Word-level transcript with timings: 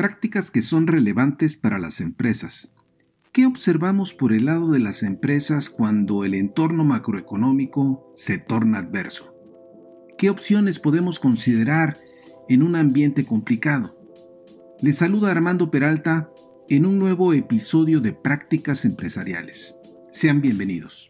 prácticas 0.00 0.50
que 0.50 0.62
son 0.62 0.86
relevantes 0.86 1.58
para 1.58 1.78
las 1.78 2.00
empresas. 2.00 2.72
¿Qué 3.32 3.44
observamos 3.44 4.14
por 4.14 4.32
el 4.32 4.46
lado 4.46 4.70
de 4.70 4.78
las 4.78 5.02
empresas 5.02 5.68
cuando 5.68 6.24
el 6.24 6.32
entorno 6.32 6.84
macroeconómico 6.84 8.10
se 8.16 8.38
torna 8.38 8.78
adverso? 8.78 9.34
¿Qué 10.16 10.30
opciones 10.30 10.78
podemos 10.78 11.20
considerar 11.20 11.98
en 12.48 12.62
un 12.62 12.76
ambiente 12.76 13.26
complicado? 13.26 13.94
Les 14.80 14.96
saluda 14.96 15.32
Armando 15.32 15.70
Peralta 15.70 16.30
en 16.70 16.86
un 16.86 16.98
nuevo 16.98 17.34
episodio 17.34 18.00
de 18.00 18.14
Prácticas 18.14 18.86
Empresariales. 18.86 19.76
Sean 20.10 20.40
bienvenidos. 20.40 21.08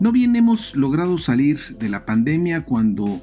No 0.00 0.10
bien 0.10 0.34
hemos 0.34 0.74
logrado 0.74 1.18
salir 1.18 1.76
de 1.78 1.88
la 1.88 2.04
pandemia 2.04 2.64
cuando 2.64 3.22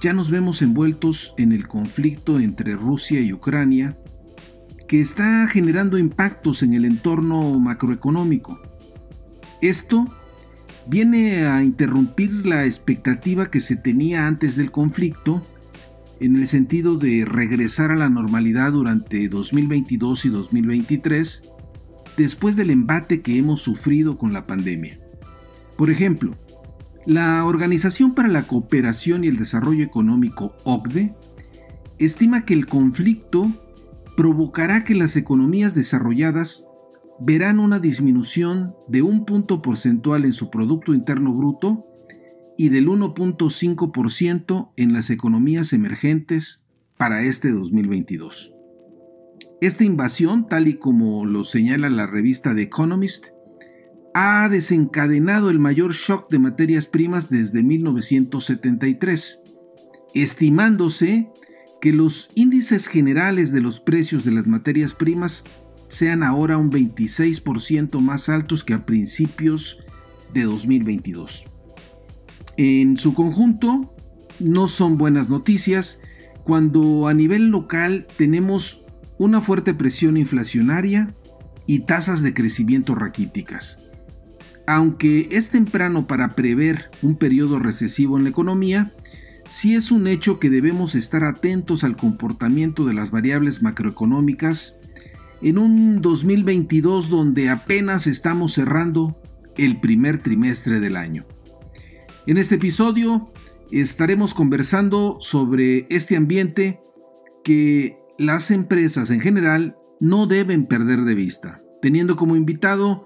ya 0.00 0.12
nos 0.12 0.30
vemos 0.30 0.62
envueltos 0.62 1.34
en 1.36 1.52
el 1.52 1.68
conflicto 1.68 2.40
entre 2.40 2.74
Rusia 2.74 3.20
y 3.20 3.32
Ucrania, 3.32 3.98
que 4.88 5.00
está 5.00 5.46
generando 5.46 5.98
impactos 5.98 6.62
en 6.62 6.74
el 6.74 6.84
entorno 6.84 7.58
macroeconómico. 7.58 8.60
Esto 9.60 10.06
viene 10.86 11.46
a 11.46 11.62
interrumpir 11.62 12.46
la 12.46 12.64
expectativa 12.64 13.50
que 13.50 13.60
se 13.60 13.76
tenía 13.76 14.26
antes 14.26 14.56
del 14.56 14.70
conflicto 14.70 15.42
en 16.18 16.36
el 16.36 16.46
sentido 16.48 16.96
de 16.96 17.24
regresar 17.24 17.92
a 17.92 17.96
la 17.96 18.08
normalidad 18.08 18.72
durante 18.72 19.28
2022 19.28 20.24
y 20.24 20.28
2023 20.30 21.42
después 22.16 22.56
del 22.56 22.70
embate 22.70 23.20
que 23.20 23.38
hemos 23.38 23.62
sufrido 23.62 24.18
con 24.18 24.32
la 24.32 24.46
pandemia. 24.46 24.98
Por 25.76 25.90
ejemplo, 25.90 26.36
la 27.06 27.44
Organización 27.44 28.14
para 28.14 28.28
la 28.28 28.42
Cooperación 28.44 29.24
y 29.24 29.28
el 29.28 29.36
Desarrollo 29.36 29.84
Económico, 29.84 30.54
OCDE, 30.64 31.14
estima 31.98 32.44
que 32.44 32.54
el 32.54 32.66
conflicto 32.66 33.50
provocará 34.16 34.84
que 34.84 34.94
las 34.94 35.16
economías 35.16 35.74
desarrolladas 35.74 36.66
verán 37.20 37.58
una 37.58 37.78
disminución 37.78 38.74
de 38.88 39.02
un 39.02 39.24
punto 39.24 39.62
porcentual 39.62 40.24
en 40.24 40.32
su 40.32 40.50
Producto 40.50 40.94
Interno 40.94 41.32
Bruto 41.32 41.86
y 42.56 42.68
del 42.68 42.88
1.5% 42.88 44.72
en 44.76 44.92
las 44.92 45.10
economías 45.10 45.72
emergentes 45.72 46.66
para 46.96 47.22
este 47.22 47.50
2022. 47.50 48.54
Esta 49.60 49.84
invasión, 49.84 50.46
tal 50.46 50.68
y 50.68 50.74
como 50.74 51.26
lo 51.26 51.44
señala 51.44 51.90
la 51.90 52.06
revista 52.06 52.54
The 52.54 52.62
Economist, 52.62 53.28
ha 54.14 54.48
desencadenado 54.48 55.50
el 55.50 55.58
mayor 55.58 55.92
shock 55.92 56.30
de 56.30 56.38
materias 56.38 56.86
primas 56.86 57.30
desde 57.30 57.62
1973, 57.62 59.40
estimándose 60.14 61.30
que 61.80 61.92
los 61.92 62.30
índices 62.34 62.88
generales 62.88 63.52
de 63.52 63.60
los 63.60 63.80
precios 63.80 64.24
de 64.24 64.32
las 64.32 64.46
materias 64.46 64.94
primas 64.94 65.44
sean 65.88 66.22
ahora 66.22 66.56
un 66.56 66.70
26% 66.70 68.00
más 68.00 68.28
altos 68.28 68.64
que 68.64 68.74
a 68.74 68.84
principios 68.84 69.78
de 70.32 70.44
2022. 70.44 71.44
En 72.56 72.96
su 72.96 73.14
conjunto, 73.14 73.94
no 74.38 74.68
son 74.68 74.98
buenas 74.98 75.28
noticias 75.28 75.98
cuando 76.44 77.08
a 77.08 77.14
nivel 77.14 77.48
local 77.48 78.06
tenemos 78.16 78.84
una 79.18 79.40
fuerte 79.40 79.74
presión 79.74 80.16
inflacionaria 80.16 81.14
y 81.66 81.80
tasas 81.80 82.22
de 82.22 82.34
crecimiento 82.34 82.94
raquíticas. 82.94 83.89
Aunque 84.70 85.26
es 85.32 85.50
temprano 85.50 86.06
para 86.06 86.28
prever 86.36 86.92
un 87.02 87.16
periodo 87.16 87.58
recesivo 87.58 88.16
en 88.16 88.22
la 88.22 88.30
economía, 88.30 88.92
sí 89.48 89.74
es 89.74 89.90
un 89.90 90.06
hecho 90.06 90.38
que 90.38 90.48
debemos 90.48 90.94
estar 90.94 91.24
atentos 91.24 91.82
al 91.82 91.96
comportamiento 91.96 92.84
de 92.84 92.94
las 92.94 93.10
variables 93.10 93.62
macroeconómicas 93.62 94.76
en 95.42 95.58
un 95.58 96.00
2022 96.00 97.10
donde 97.10 97.48
apenas 97.48 98.06
estamos 98.06 98.52
cerrando 98.52 99.20
el 99.56 99.80
primer 99.80 100.22
trimestre 100.22 100.78
del 100.78 100.94
año. 100.94 101.26
En 102.28 102.38
este 102.38 102.54
episodio 102.54 103.32
estaremos 103.72 104.34
conversando 104.34 105.18
sobre 105.20 105.88
este 105.90 106.16
ambiente 106.16 106.80
que 107.42 107.98
las 108.18 108.52
empresas 108.52 109.10
en 109.10 109.18
general 109.20 109.76
no 109.98 110.28
deben 110.28 110.64
perder 110.64 111.00
de 111.00 111.16
vista, 111.16 111.60
teniendo 111.82 112.14
como 112.14 112.36
invitado 112.36 113.04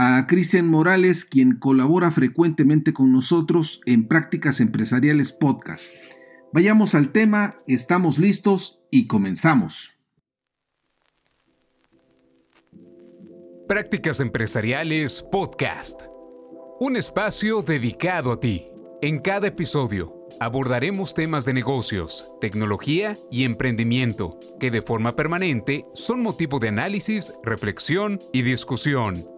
a 0.00 0.28
Cristian 0.28 0.68
Morales, 0.68 1.24
quien 1.24 1.56
colabora 1.56 2.12
frecuentemente 2.12 2.92
con 2.92 3.10
nosotros 3.10 3.80
en 3.84 4.06
Prácticas 4.06 4.60
Empresariales 4.60 5.32
Podcast. 5.32 5.92
Vayamos 6.52 6.94
al 6.94 7.10
tema, 7.10 7.56
estamos 7.66 8.16
listos 8.18 8.80
y 8.92 9.08
comenzamos. 9.08 9.98
Prácticas 13.66 14.20
Empresariales 14.20 15.24
Podcast. 15.32 16.02
Un 16.78 16.94
espacio 16.94 17.62
dedicado 17.62 18.30
a 18.30 18.38
ti. 18.38 18.66
En 19.02 19.18
cada 19.18 19.48
episodio 19.48 20.28
abordaremos 20.38 21.12
temas 21.12 21.44
de 21.44 21.54
negocios, 21.54 22.32
tecnología 22.40 23.16
y 23.32 23.42
emprendimiento 23.42 24.38
que 24.60 24.70
de 24.70 24.80
forma 24.80 25.16
permanente 25.16 25.86
son 25.94 26.22
motivo 26.22 26.60
de 26.60 26.68
análisis, 26.68 27.32
reflexión 27.42 28.20
y 28.32 28.42
discusión 28.42 29.37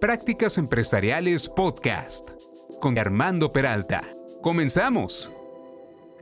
Prácticas 0.00 0.56
Empresariales 0.56 1.46
Podcast 1.46 2.30
con 2.80 2.98
Armando 2.98 3.50
Peralta. 3.50 4.02
Comenzamos. 4.40 5.30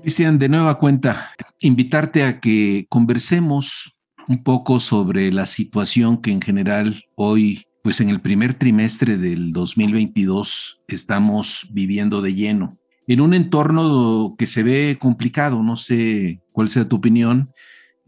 Cristian, 0.01 0.37
de 0.41 0.49
nueva 0.49 0.81
cuenta, 0.81 1.31
invitarte 1.61 2.25
a 2.25 2.41
que 2.41 2.87
conversemos 2.89 3.97
un 4.27 4.43
poco 4.43 4.81
sobre 4.81 5.31
la 5.31 5.47
situación 5.47 6.21
que 6.21 6.33
en 6.33 6.43
general 6.43 7.05
hoy, 7.15 7.67
pues 7.85 8.01
en 8.01 8.09
el 8.09 8.21
primer 8.21 8.55
trimestre 8.55 9.17
del 9.17 9.53
2022, 9.53 10.81
estamos 10.89 11.69
viviendo 11.71 12.21
de 12.21 12.35
lleno. 12.35 12.79
En 13.07 13.21
un 13.21 13.33
entorno 13.33 14.35
que 14.37 14.49
se 14.49 14.65
ve 14.65 14.99
complicado, 15.01 15.63
no 15.63 15.77
sé 15.77 16.43
cuál 16.51 16.69
sea 16.69 16.89
tu 16.89 16.97
opinión, 16.97 17.53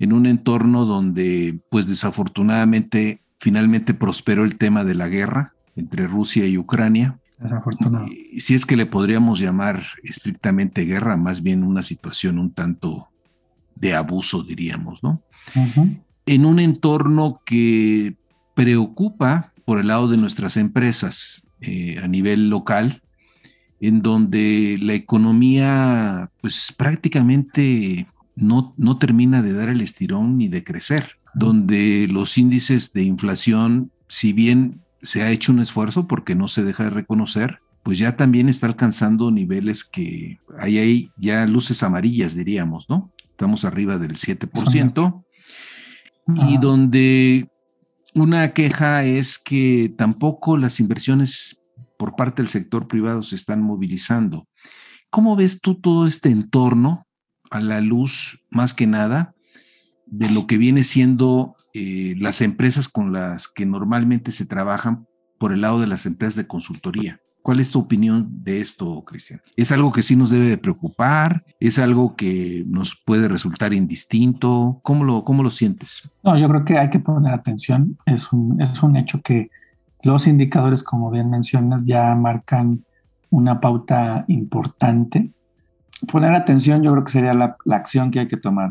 en 0.01 0.13
un 0.13 0.27
entorno 0.27 0.85
donde, 0.85 1.61
pues 1.71 1.87
desafortunadamente, 1.87 3.23
finalmente 3.39 3.95
prosperó 3.95 4.45
el 4.45 4.57
tema 4.57 4.83
de 4.83 4.97
la 4.97 5.07
guerra, 5.07 5.55
entre 5.81 6.07
Rusia 6.07 6.47
y 6.47 6.57
Ucrania. 6.57 7.19
Desafortunado. 7.39 8.07
Si 8.39 8.55
es 8.55 8.65
que 8.65 8.77
le 8.77 8.87
podríamos 8.87 9.41
llamar 9.41 9.83
estrictamente 10.03 10.85
guerra, 10.85 11.17
más 11.17 11.43
bien 11.43 11.65
una 11.65 11.83
situación 11.83 12.39
un 12.39 12.53
tanto 12.53 13.09
de 13.75 13.95
abuso, 13.95 14.43
diríamos, 14.43 15.03
¿no? 15.03 15.23
En 16.27 16.45
un 16.45 16.61
entorno 16.61 17.41
que 17.45 18.15
preocupa 18.55 19.53
por 19.65 19.81
el 19.81 19.89
lado 19.89 20.09
de 20.09 20.19
nuestras 20.19 20.57
empresas 20.57 21.47
eh, 21.61 21.99
a 22.03 22.09
nivel 22.09 22.51
local, 22.51 23.03
en 23.81 24.03
donde 24.03 24.79
la 24.81 24.95
economía, 24.95 26.31
pues 26.41 26.75
prácticamente 26.77 28.07
no, 28.37 28.75
no 28.77 28.99
termina 28.99 29.43
de 29.43 29.55
dar 29.55 29.71
el 29.71 29.81
estirón 29.81 30.37
ni 30.37 30.49
de 30.49 30.63
crecer, 30.63 31.13
donde 31.35 32.07
los 32.11 32.37
índices 32.37 32.93
de 32.93 33.03
inflación, 33.03 33.91
si 34.09 34.33
bien 34.33 34.83
se 35.03 35.23
ha 35.23 35.31
hecho 35.31 35.53
un 35.53 35.61
esfuerzo 35.61 36.07
porque 36.07 36.35
no 36.35 36.49
se 36.49 36.63
deja 36.63 36.85
de 36.85 36.91
reconocer, 36.91 37.61
pues 37.83 37.99
ya 37.99 38.17
también 38.17 38.49
está 38.49 38.67
alcanzando 38.67 39.31
niveles 39.31 39.85
que 39.85 40.39
hay 40.59 40.79
ahí 40.79 41.11
ya 41.17 41.47
luces 41.47 41.83
amarillas, 41.83 42.35
diríamos, 42.35 42.89
¿no? 42.89 43.13
Estamos 43.31 43.65
arriba 43.65 43.99
del 43.99 44.17
7%. 44.17 45.25
Y 46.49 46.59
donde 46.59 47.49
una 48.15 48.53
queja 48.53 49.05
es 49.05 49.39
que 49.39 49.93
tampoco 49.97 50.57
las 50.57 50.79
inversiones 50.79 51.65
por 51.99 52.17
parte 52.17 52.43
del 52.43 52.49
sector 52.49 52.87
privado 52.87 53.23
se 53.23 53.35
están 53.35 53.63
movilizando. 53.63 54.47
¿Cómo 55.11 55.35
ves 55.35 55.61
tú 55.61 55.81
todo 55.81 56.07
este 56.07 56.29
entorno 56.29 57.07
a 57.51 57.61
la 57.61 57.81
luz, 57.81 58.45
más 58.51 58.75
que 58.75 58.87
nada, 58.87 59.35
de 60.07 60.31
lo 60.31 60.47
que 60.47 60.57
viene 60.57 60.85
siendo 60.85 61.57
eh, 61.75 62.15
las 62.19 62.41
empresas 62.41 62.89
con 62.89 63.13
las 63.13 63.49
que 63.49 63.67
normalmente 63.67 64.31
se 64.31 64.47
trabajan 64.47 65.07
por 65.39 65.53
el 65.53 65.63
lado 65.63 65.81
de 65.81 65.87
las 65.87 66.07
empresas 66.07 66.37
de 66.37 66.47
consultoría. 66.47 67.21
¿Cuál 67.43 67.61
es 67.61 67.71
tu 67.71 67.79
opinión 67.79 68.29
de 68.45 68.61
esto, 68.61 69.03
Cristian? 69.05 69.41
¿Es 69.57 69.73
algo 69.73 69.93
que 69.93 70.03
sí 70.03 70.15
nos 70.15 70.31
debe 70.31 70.47
de 70.47 70.59
preocupar? 70.59 71.45
¿Es 71.59 71.79
algo 71.79 72.15
que 72.15 72.65
nos 72.67 72.95
puede 72.95 73.29
resultar 73.29 73.73
indistinto? 73.73 74.81
¿Cómo 74.83 75.05
lo, 75.05 75.25
cómo 75.25 75.43
lo 75.43 75.51
sientes? 75.51 76.11
No, 76.23 76.37
yo 76.37 76.49
creo 76.49 76.65
que 76.65 76.77
hay 76.77 76.91
que 76.91 76.99
poner 76.99 77.33
atención. 77.33 77.97
Es 78.05 78.31
un, 78.33 78.61
es 78.61 78.83
un 78.83 78.97
hecho 78.97 79.23
que 79.23 79.51
los 80.03 80.27
indicadores, 80.27 80.83
como 80.83 81.11
bien 81.11 81.31
mencionas, 81.31 81.85
ya 81.85 82.15
marcan 82.15 82.85
una 83.31 83.61
pauta 83.61 84.27
importante. 84.29 85.31
Poner 86.11 86.35
atención 86.35 86.83
yo 86.83 86.93
creo 86.93 87.05
que 87.05 87.13
sería 87.13 87.33
la, 87.33 87.57
la 87.65 87.77
acción 87.77 88.11
que 88.11 88.21
hay 88.21 88.29
que 88.29 88.37
tomar. 88.37 88.71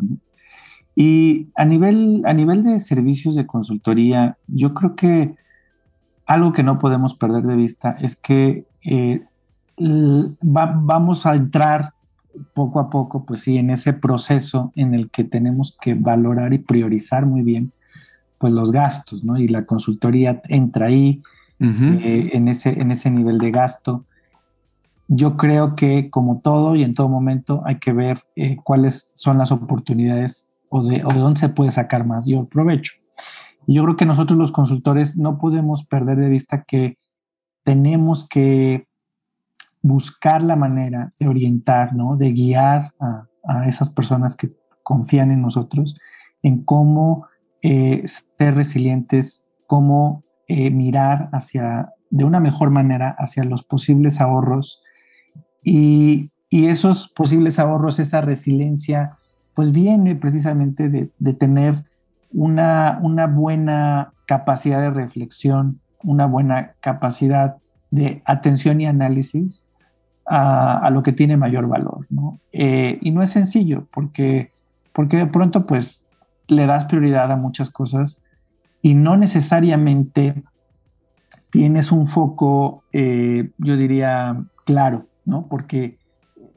Y 1.02 1.48
a 1.56 1.64
nivel, 1.64 2.24
a 2.26 2.34
nivel 2.34 2.62
de 2.62 2.78
servicios 2.82 3.34
de 3.34 3.48
consultoría, 3.48 4.38
yo 4.48 4.74
creo 4.74 4.98
que 4.98 5.34
algo 6.26 6.52
que 6.52 6.62
no 6.62 6.78
podemos 6.78 7.16
perder 7.16 7.44
de 7.44 7.56
vista 7.56 7.96
es 8.02 8.18
que 8.18 8.66
eh, 8.84 9.24
vamos 9.78 11.26
a 11.26 11.36
entrar 11.36 11.94
poco 12.54 12.82
a 12.82 12.90
poco, 12.90 13.24
pues 13.24 13.40
sí, 13.40 13.58
en 13.58 13.70
ese 13.70 13.94
proceso 13.94 14.74
en 14.76 14.94
el 14.94 15.10
que 15.10 15.24
tenemos 15.24 15.78
que 15.80 15.94
valorar 15.94 16.52
y 16.52 16.58
priorizar 16.58 17.26
muy 17.26 17.44
bien, 17.44 17.72
pues 18.38 18.52
los 18.52 18.74
gastos, 18.74 19.24
¿no? 19.24 19.38
Y 19.38 19.48
la 19.48 19.64
consultoría 19.64 20.42
entra 20.50 20.88
ahí, 20.88 21.22
eh, 21.62 22.32
en, 22.34 22.50
ese, 22.50 22.72
en 22.72 22.92
ese 22.92 23.10
nivel 23.10 23.38
de 23.38 23.52
gasto. 23.52 24.04
Yo 25.08 25.38
creo 25.38 25.78
que 25.78 26.10
como 26.10 26.42
todo 26.42 26.76
y 26.76 26.84
en 26.84 26.94
todo 26.94 27.08
momento 27.08 27.62
hay 27.66 27.80
que 27.80 27.94
ver 27.94 28.26
eh, 28.36 28.58
cuáles 28.62 29.12
son 29.14 29.38
las 29.38 29.54
oportunidades 29.54 30.49
o 30.70 30.84
de, 30.84 31.04
o 31.04 31.10
de 31.10 31.20
dónde 31.20 31.40
se 31.40 31.50
puede 31.50 31.72
sacar 31.72 32.06
más 32.06 32.26
yo 32.26 32.46
provecho. 32.46 32.94
Y 33.68 33.76
yo 33.76 33.84
creo 33.84 33.96
que 33.96 34.06
nosotros 34.06 34.38
los 34.38 34.52
consultores 34.52 35.18
no 35.18 35.38
podemos 35.38 35.86
perder 35.86 36.18
de 36.18 36.30
vista 36.30 36.64
que 36.64 36.98
tenemos 37.64 38.28
que 38.28 38.88
buscar 39.82 40.44
la 40.44 40.56
manera 40.56 41.10
de 41.20 41.28
orientar, 41.28 41.94
¿no? 41.94 42.18
de 42.18 42.32
guiar 42.32 42.94
a, 43.00 43.26
esas 43.68 43.90
personas 43.90 44.36
que 44.36 44.50
confían 44.84 45.32
en 45.32 45.42
nosotros 45.42 45.96
en 46.44 46.64
cómo 46.64 47.26
eh, 47.62 48.04
ser 48.06 48.56
resilientes, 48.56 49.46
cómo 49.66 50.24
eh, 50.48 50.72
mirar 50.72 51.30
hacia, 51.32 51.94
de 52.10 52.24
una 52.24 52.40
mejor 52.40 52.70
manera 52.70 53.16
hacia 53.18 53.44
los 53.44 53.64
posibles 53.64 54.22
ahorros 54.22 54.82
y, 55.64 56.32
esos 56.52 57.10
posibles 57.10 57.60
ahorros, 57.60 58.00
esa 58.00 58.22
resiliencia, 58.22 59.19
pues 59.60 59.74
viene 59.74 60.16
precisamente 60.16 60.88
de, 60.88 61.34
tener 61.34 61.84
una, 62.32 62.98
una 63.02 63.28
buena 63.28 64.14
capacidad 64.26 64.80
de 64.80 64.90
reflexión, 64.90 65.82
una 66.02 66.28
buena 66.28 66.76
capacidad 66.80 67.58
de 67.92 68.22
atención 68.24 68.80
y 68.80 68.86
análisis 68.86 69.68
a, 70.26 70.90
lo 70.94 71.04
que 71.04 71.12
tiene 71.12 71.36
mayor 71.36 71.68
valor. 71.68 72.08
¿no? 72.10 72.40
Eh, 72.54 73.00
y 73.02 73.12
no 73.12 73.22
es 73.22 73.32
sencillo 73.32 73.86
porque, 73.94 74.54
porque 74.94 75.18
de 75.18 75.26
pronto 75.26 75.66
pues 75.66 76.06
le 76.48 76.66
das 76.66 76.86
prioridad 76.86 77.30
a 77.30 77.36
muchas 77.36 77.70
cosas 77.70 78.24
y 78.82 78.94
no 78.94 79.18
necesariamente 79.18 80.42
tienes 81.50 81.92
un 81.92 82.08
foco, 82.08 82.86
eh, 82.94 83.50
yo 83.58 83.76
diría, 83.76 84.42
claro, 84.64 85.08
¿no? 85.26 85.48
Porque 85.50 85.98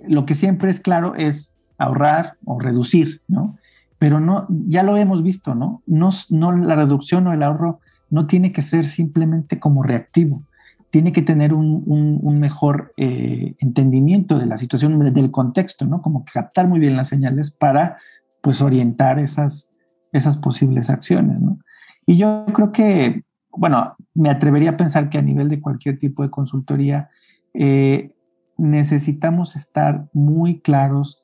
lo 0.06 0.24
que 0.24 0.36
siempre 0.36 0.70
es 0.70 0.78
claro 0.78 1.16
es 1.16 1.56
ahorrar 1.82 2.36
o 2.44 2.58
reducir, 2.58 3.22
¿no? 3.28 3.56
pero 4.02 4.18
no, 4.18 4.46
ya 4.48 4.82
lo 4.82 4.96
hemos 4.96 5.22
visto, 5.22 5.54
¿no? 5.54 5.80
No, 5.86 6.10
no 6.30 6.50
la 6.50 6.74
reducción 6.74 7.24
o 7.28 7.32
el 7.32 7.44
ahorro 7.44 7.78
no 8.10 8.26
tiene 8.26 8.50
que 8.50 8.60
ser 8.60 8.84
simplemente 8.86 9.60
como 9.60 9.84
reactivo, 9.84 10.42
tiene 10.90 11.12
que 11.12 11.22
tener 11.22 11.54
un, 11.54 12.40
mejor 12.40 12.92
eh, 12.96 13.54
entendimiento 13.60 14.40
de 14.40 14.46
la 14.46 14.58
situación, 14.58 14.98
del 14.98 15.30
contexto, 15.30 15.86
¿no? 15.86 16.02
Como 16.02 16.24
captar 16.24 16.66
muy 16.66 16.80
bien 16.80 16.96
las 16.96 17.06
señales 17.06 17.52
para, 17.52 17.96
pues, 18.40 18.60
orientar 18.60 19.20
esas, 19.20 19.70
esas 20.10 20.36
posibles 20.36 20.90
acciones, 20.90 21.40
¿no? 21.40 21.60
Y 22.04 22.16
yo 22.16 22.44
creo 22.52 22.72
que, 22.72 23.22
bueno, 23.52 23.94
me 24.14 24.30
atrevería 24.30 24.70
a 24.70 24.76
pensar 24.76 25.10
que 25.10 25.18
a 25.18 25.22
nivel 25.22 25.48
de 25.48 25.60
cualquier 25.60 25.96
tipo 25.96 26.24
de 26.24 26.30
consultoría, 26.30 27.08
eh, 27.54 28.10
necesitamos 28.58 29.54
estar 29.54 30.08
muy 30.12 30.58
claros 30.58 31.22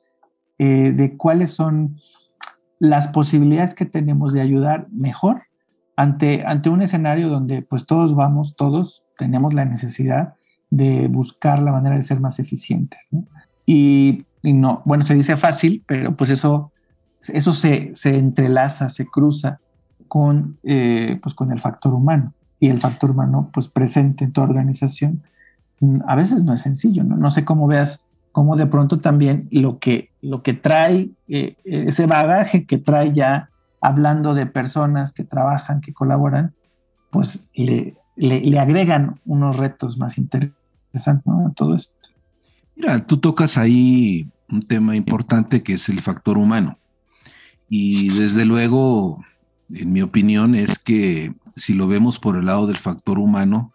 eh, 0.59 0.93
de 0.95 1.17
cuáles 1.17 1.51
son 1.51 1.97
las 2.79 3.07
posibilidades 3.07 3.73
que 3.73 3.85
tenemos 3.85 4.33
de 4.33 4.41
ayudar 4.41 4.87
mejor 4.91 5.43
ante, 5.95 6.45
ante 6.45 6.69
un 6.69 6.81
escenario 6.81 7.27
donde 7.29 7.61
pues 7.61 7.85
todos 7.85 8.15
vamos, 8.15 8.55
todos 8.55 9.05
tenemos 9.17 9.53
la 9.53 9.65
necesidad 9.65 10.35
de 10.69 11.07
buscar 11.07 11.59
la 11.61 11.71
manera 11.71 11.95
de 11.95 12.03
ser 12.03 12.19
más 12.19 12.39
eficientes. 12.39 13.09
Y, 13.65 14.25
no, 14.43 14.81
bueno, 14.85 15.03
se 15.03 15.15
dice 15.15 15.35
fácil, 15.35 15.83
pero 15.87 16.15
pues 16.15 16.29
eso, 16.29 16.71
eso 17.27 17.51
se, 17.51 17.93
se 17.93 18.17
entrelaza, 18.17 18.87
se 18.89 19.05
cruza 19.05 19.59
con, 20.07 20.57
eh, 20.63 21.19
pues 21.21 21.35
con 21.35 21.51
el 21.51 21.59
factor 21.59 21.93
humano. 21.93 22.33
Y 22.59 22.69
el 22.69 22.79
factor 22.79 23.11
humano 23.11 23.49
pues 23.53 23.67
presente 23.69 24.25
en 24.25 24.33
tu 24.33 24.41
organización 24.41 25.23
mm, 25.79 25.99
a 26.07 26.15
veces 26.15 26.43
no 26.43 26.53
es 26.53 26.61
sencillo, 26.61 27.03
¿no? 27.03 27.15
No 27.15 27.31
sé 27.31 27.45
cómo 27.45 27.67
veas 27.67 28.05
como 28.31 28.55
de 28.55 28.67
pronto 28.67 28.99
también 28.99 29.47
lo 29.51 29.79
que, 29.79 30.11
lo 30.21 30.43
que 30.43 30.53
trae, 30.53 31.09
eh, 31.27 31.55
ese 31.63 32.05
bagaje 32.05 32.65
que 32.65 32.77
trae 32.77 33.13
ya 33.13 33.49
hablando 33.81 34.33
de 34.33 34.45
personas 34.45 35.13
que 35.13 35.23
trabajan, 35.23 35.81
que 35.81 35.93
colaboran, 35.93 36.53
pues 37.11 37.47
le, 37.53 37.97
le, 38.15 38.59
agregan 38.59 39.19
unos 39.25 39.57
retos 39.57 39.97
más 39.97 40.17
interesantes 40.17 41.25
¿no? 41.25 41.47
a 41.47 41.53
todo 41.53 41.75
esto. 41.75 41.95
Mira, 42.75 43.05
tú 43.05 43.17
tocas 43.17 43.57
ahí 43.57 44.29
un 44.49 44.61
tema 44.67 44.95
importante 44.95 45.63
que 45.63 45.73
es 45.73 45.89
el 45.89 46.01
factor 46.01 46.37
humano. 46.37 46.77
Y 47.69 48.09
desde 48.17 48.45
luego, 48.45 49.23
en 49.69 49.91
mi 49.91 50.01
opinión, 50.01 50.55
es 50.55 50.79
que 50.79 51.33
si 51.55 51.73
lo 51.73 51.87
vemos 51.87 52.19
por 52.19 52.35
el 52.35 52.45
lado 52.45 52.67
del 52.67 52.77
factor 52.77 53.19
humano, 53.19 53.73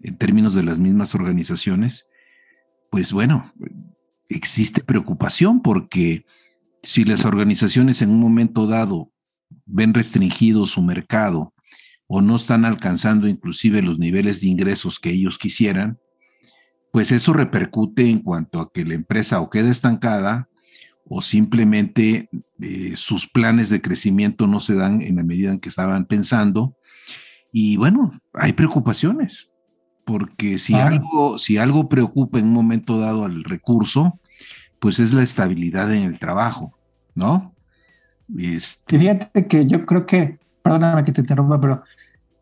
en 0.00 0.16
términos 0.16 0.54
de 0.54 0.62
las 0.62 0.78
mismas 0.78 1.14
organizaciones, 1.14 2.08
pues 2.90 3.12
bueno, 3.12 3.52
existe 4.28 4.82
preocupación 4.82 5.62
porque 5.62 6.24
si 6.82 7.04
las 7.04 7.24
organizaciones 7.24 8.02
en 8.02 8.10
un 8.10 8.20
momento 8.20 8.66
dado 8.66 9.12
ven 9.64 9.94
restringido 9.94 10.66
su 10.66 10.82
mercado 10.82 11.54
o 12.06 12.20
no 12.20 12.36
están 12.36 12.64
alcanzando 12.64 13.26
inclusive 13.26 13.82
los 13.82 13.98
niveles 13.98 14.40
de 14.40 14.48
ingresos 14.48 15.00
que 15.00 15.10
ellos 15.10 15.38
quisieran, 15.38 15.98
pues 16.92 17.12
eso 17.12 17.32
repercute 17.32 18.08
en 18.08 18.20
cuanto 18.20 18.60
a 18.60 18.72
que 18.72 18.84
la 18.84 18.94
empresa 18.94 19.40
o 19.40 19.50
queda 19.50 19.70
estancada 19.70 20.48
o 21.08 21.22
simplemente 21.22 22.28
eh, 22.60 22.92
sus 22.96 23.28
planes 23.28 23.70
de 23.70 23.80
crecimiento 23.80 24.46
no 24.46 24.60
se 24.60 24.74
dan 24.74 25.02
en 25.02 25.16
la 25.16 25.24
medida 25.24 25.52
en 25.52 25.60
que 25.60 25.68
estaban 25.68 26.06
pensando. 26.06 26.76
Y 27.52 27.76
bueno, 27.76 28.12
hay 28.32 28.52
preocupaciones 28.52 29.50
porque 30.06 30.60
si, 30.60 30.76
algo, 30.76 31.36
si 31.36 31.58
algo 31.58 31.88
preocupa 31.88 32.38
en 32.38 32.46
un 32.46 32.52
momento 32.52 33.00
dado 33.00 33.24
al 33.24 33.42
recurso, 33.42 34.20
pues 34.78 35.00
es 35.00 35.12
la 35.12 35.24
estabilidad 35.24 35.92
en 35.92 36.04
el 36.04 36.20
trabajo, 36.20 36.70
¿no? 37.16 37.52
Este... 38.38 39.00
Fíjate 39.00 39.48
que 39.48 39.66
yo 39.66 39.84
creo 39.84 40.06
que, 40.06 40.38
perdóname 40.62 41.04
que 41.04 41.10
te 41.10 41.22
interrumpa, 41.22 41.60
pero 41.60 41.82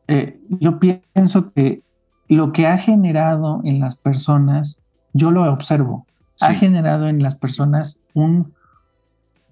eh, 0.08 0.38
yo 0.60 0.78
pienso 0.78 1.52
que 1.54 1.82
lo 2.28 2.52
que 2.52 2.66
ha 2.66 2.76
generado 2.76 3.62
en 3.64 3.80
las 3.80 3.96
personas, 3.96 4.82
yo 5.14 5.30
lo 5.30 5.50
observo, 5.50 6.06
ha 6.42 6.52
generado 6.52 7.08
en 7.08 7.22
las 7.22 7.34
personas 7.34 8.02
un, 8.12 8.52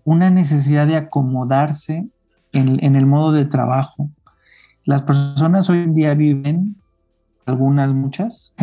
una 0.04 0.28
necesidad 0.28 0.86
de 0.86 0.96
acomodarse 0.96 2.06
en, 2.52 2.84
en 2.84 2.94
el 2.94 3.06
modo 3.06 3.32
de 3.32 3.46
trabajo. 3.46 4.10
Las 4.84 5.00
personas 5.00 5.70
hoy 5.70 5.78
en 5.78 5.94
día 5.94 6.12
viven 6.12 6.76
algunas, 7.46 7.92
muchas, 7.94 8.54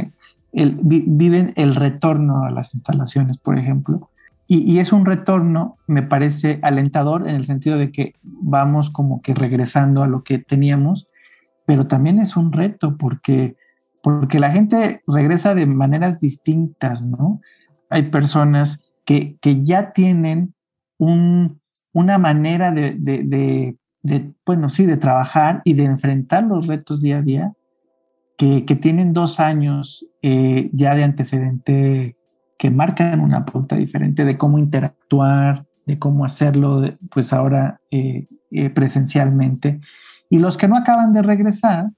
viven 0.52 1.52
el 1.56 1.76
retorno 1.76 2.44
a 2.44 2.52
las 2.52 2.74
instalaciones, 2.74 3.38
por 3.38 3.58
ejemplo. 3.58 4.10
Y, 4.52 4.80
es 4.80 4.92
un 4.92 5.06
retorno, 5.06 5.78
me 5.86 6.02
parece 6.02 6.60
alentador 6.64 7.30
en 7.30 7.36
el 7.36 7.46
sentido 7.46 7.78
de 7.78 7.92
que 7.92 8.16
vamos 8.24 8.90
como 8.90 9.22
que 9.22 9.36
regresando 9.36 10.02
a 10.02 10.08
lo 10.08 10.24
que 10.24 10.40
teníamos, 10.40 11.08
pero 11.68 11.86
también 11.86 12.18
es 12.18 12.36
un 12.36 12.52
reto 12.52 12.98
porque, 12.98 13.58
porque 14.02 14.40
la 14.40 14.50
gente 14.50 15.04
regresa 15.06 15.54
de 15.54 15.68
maneras 15.68 16.20
distintas, 16.20 17.06
¿no? 17.06 17.42
Hay 17.92 18.10
personas 18.10 18.82
que, 19.06 19.38
que 19.40 19.64
ya 19.64 19.92
tienen 19.92 20.56
un, 20.98 21.60
una 21.94 22.18
manera 22.18 22.72
de, 22.72 22.96
de, 22.98 23.76
de, 24.02 24.34
bueno, 24.48 24.70
sí, 24.70 24.88
de 24.88 24.98
trabajar 24.98 25.62
y 25.64 25.76
de 25.76 25.86
enfrentar 25.86 26.44
los 26.44 26.66
retos 26.66 27.02
día 27.02 27.20
a 27.20 27.22
día 27.22 27.54
que, 28.40 28.76
tienen 28.76 29.12
dos 29.12 29.42
años 29.42 30.06
eh, 30.22 30.70
ya 30.72 30.96
de 30.96 31.04
antecedente 31.04 32.16
que 32.58 32.72
marcan 32.72 33.20
una 33.20 33.46
pauta 33.46 33.76
diferente 33.76 34.24
de 34.24 34.38
cómo 34.38 34.58
interactuar, 34.58 35.66
de 35.86 36.00
cómo 36.00 36.24
hacerlo, 36.24 36.82
pues 37.12 37.34
ahora 37.34 37.82
eh, 37.92 38.28
eh, 38.52 38.70
presencialmente. 38.70 39.82
Y 40.30 40.40
los 40.40 40.56
que 40.56 40.70
no 40.70 40.78
acaban 40.78 41.12
de 41.12 41.22
regresar, 41.22 41.90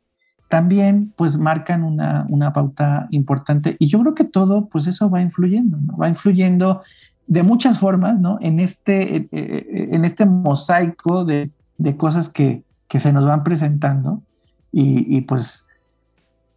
también 0.50 1.13
pues 1.15 1.38
marcan 1.38 1.83
una, 1.83 2.25
una, 2.27 2.51
pauta 2.51 3.07
importante 3.12 3.77
y 3.79 3.88
yo 3.88 4.01
creo 4.01 4.15
que 4.15 4.25
todo 4.25 4.67
pues 4.67 4.88
eso 4.88 5.10
va 5.10 5.21
influyendo, 5.21 5.77
¿no? 5.77 5.95
va 5.95 6.10
influyendo 6.10 6.81
de 7.27 7.43
muchas 7.43 7.79
formas, 7.79 8.19
¿no? 8.19 8.38
En 8.41 8.60
este, 8.60 9.15
eh, 9.15 9.29
eh, 9.31 9.88
en 9.91 10.03
este 10.03 10.25
mosaico 10.25 11.24
de, 11.24 11.51
de 11.77 11.95
cosas 11.95 12.27
que, 12.27 12.65
que, 12.89 13.00
se 13.00 13.13
nos 13.13 13.25
van 13.25 13.43
presentando 13.43 14.21
y, 14.71 15.15
y, 15.15 15.21
pues 15.21 15.69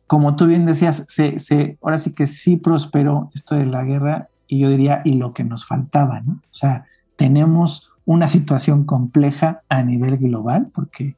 como 0.07 0.37
tú 0.37 0.47
bien 0.47 0.67
decías, 0.67 1.05
se, 1.09 1.39
se, 1.39 1.79
ahora 1.83 1.99
sí 1.99 2.13
que 2.13 2.27
sí 2.27 2.57
prosperó 2.57 3.31
esto 3.35 3.55
de 3.55 3.65
la 3.65 3.85
guerra 3.85 4.29
y 4.47 4.59
yo 4.59 4.69
diría 4.69 5.03
y 5.05 5.15
lo 5.15 5.33
que 5.33 5.45
nos 5.45 5.67
faltaba, 5.67 6.21
¿no? 6.21 6.35
O 6.35 6.55
sea, 6.55 6.87
tenemos 7.17 7.91
una 8.05 8.29
situación 8.29 8.85
compleja 8.85 9.63
a 9.69 9.83
nivel 9.83 10.19
global 10.19 10.69
porque 10.75 11.17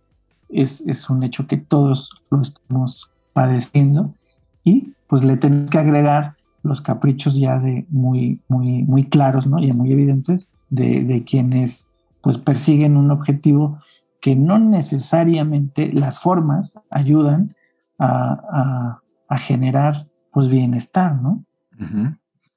es, 0.49 1.11
un 1.11 1.23
hecho 1.23 1.47
que 1.47 1.57
todos 1.57 2.23
lo 2.31 2.43
estamos 2.43 3.11
padeciendo 3.33 4.15
y 4.63 4.93
pues 5.07 5.25
le 5.25 5.37
tenemos 5.37 5.71
que 5.71 5.79
agregar 5.79 6.37
los 6.63 6.81
caprichos 6.81 7.37
ya 7.37 7.59
de 7.59 7.87
muy, 7.91 8.41
muy, 8.49 8.83
muy 8.83 9.05
claros, 9.05 9.47
¿no? 9.47 9.59
Ya 9.61 9.73
muy 9.75 9.93
evidentes 9.93 10.49
de, 10.69 11.23
quienes 11.25 11.93
pues 12.21 12.39
persiguen 12.39 12.97
un 12.97 13.11
objetivo 13.11 13.79
que 14.21 14.35
no 14.35 14.59
necesariamente 14.59 15.93
las 15.93 16.19
formas 16.19 16.75
ayudan 16.91 17.55
a, 17.99 19.01
generar 19.39 20.09
pues 20.33 20.49
bienestar, 20.49 21.15
¿no? 21.21 21.45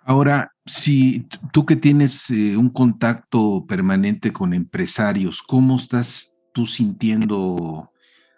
Ahora, 0.09 0.53
si 0.65 1.27
tú 1.51 1.65
que 1.65 1.75
tienes 1.75 2.31
eh, 2.31 2.57
un 2.57 2.69
contacto 2.69 3.65
permanente 3.67 4.33
con 4.33 4.53
empresarios, 4.53 5.43
¿cómo 5.43 5.75
estás 5.75 6.35
tú 6.53 6.65
sintiendo, 6.65 7.91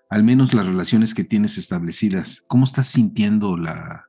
al 0.09 0.23
menos 0.23 0.53
las 0.53 0.65
relaciones 0.65 1.13
que 1.13 1.23
tienes 1.23 1.57
establecidas, 1.57 2.43
cómo 2.47 2.65
estás 2.65 2.87
sintiendo 2.87 3.55
la, 3.55 4.05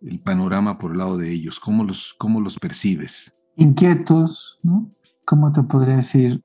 el 0.00 0.20
panorama 0.20 0.78
por 0.78 0.92
el 0.92 0.98
lado 0.98 1.18
de 1.18 1.30
ellos? 1.30 1.60
¿Cómo 1.60 1.84
los, 1.84 2.14
cómo 2.18 2.40
los 2.40 2.58
percibes? 2.58 3.36
Inquietos, 3.56 4.58
¿no? 4.62 4.90
¿Cómo 5.24 5.52
te 5.52 5.62
podría 5.62 5.96
decir? 5.96 6.42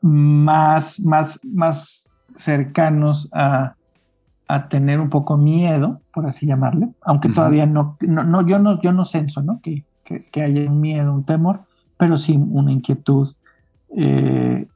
Más, 0.00 1.00
más, 1.00 1.40
más 1.44 2.08
cercanos 2.34 3.28
a, 3.32 3.74
a 4.48 4.68
tener 4.68 4.98
un 4.98 5.10
poco 5.10 5.36
miedo, 5.36 6.00
por 6.12 6.26
así 6.26 6.46
llamarle, 6.46 6.88
aunque 7.02 7.28
todavía 7.28 7.66
no, 7.66 7.96
no, 8.00 8.46
yo 8.46 8.58
no, 8.58 8.80
yo 8.80 8.92
no 8.92 9.04
censo, 9.04 9.42
¿no? 9.42 9.60
Que, 9.60 9.84
que, 10.04 10.42
haya 10.42 10.70
un 10.70 10.80
miedo, 10.80 11.12
un 11.12 11.24
temor, 11.24 11.64
pero 11.98 12.16
sí 12.16 12.36
una 12.36 12.72
inquietud 12.72 13.28
eh, 13.94 14.66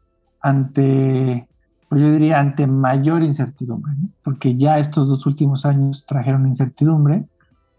ante 0.40 1.48
pues 1.92 2.00
yo 2.00 2.10
diría 2.10 2.40
ante 2.40 2.66
mayor 2.66 3.22
incertidumbre, 3.22 3.92
porque 4.24 4.56
ya 4.56 4.78
estos 4.78 5.08
dos 5.08 5.26
últimos 5.26 5.66
años 5.66 6.06
trajeron 6.06 6.46
incertidumbre, 6.46 7.26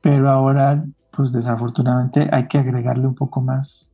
pero 0.01 0.29
ahora, 0.29 0.85
pues 1.09 1.31
desafortunadamente 1.31 2.29
hay 2.31 2.47
que 2.47 2.59
agregarle 2.59 3.07
un 3.07 3.15
poco 3.15 3.41
más. 3.41 3.91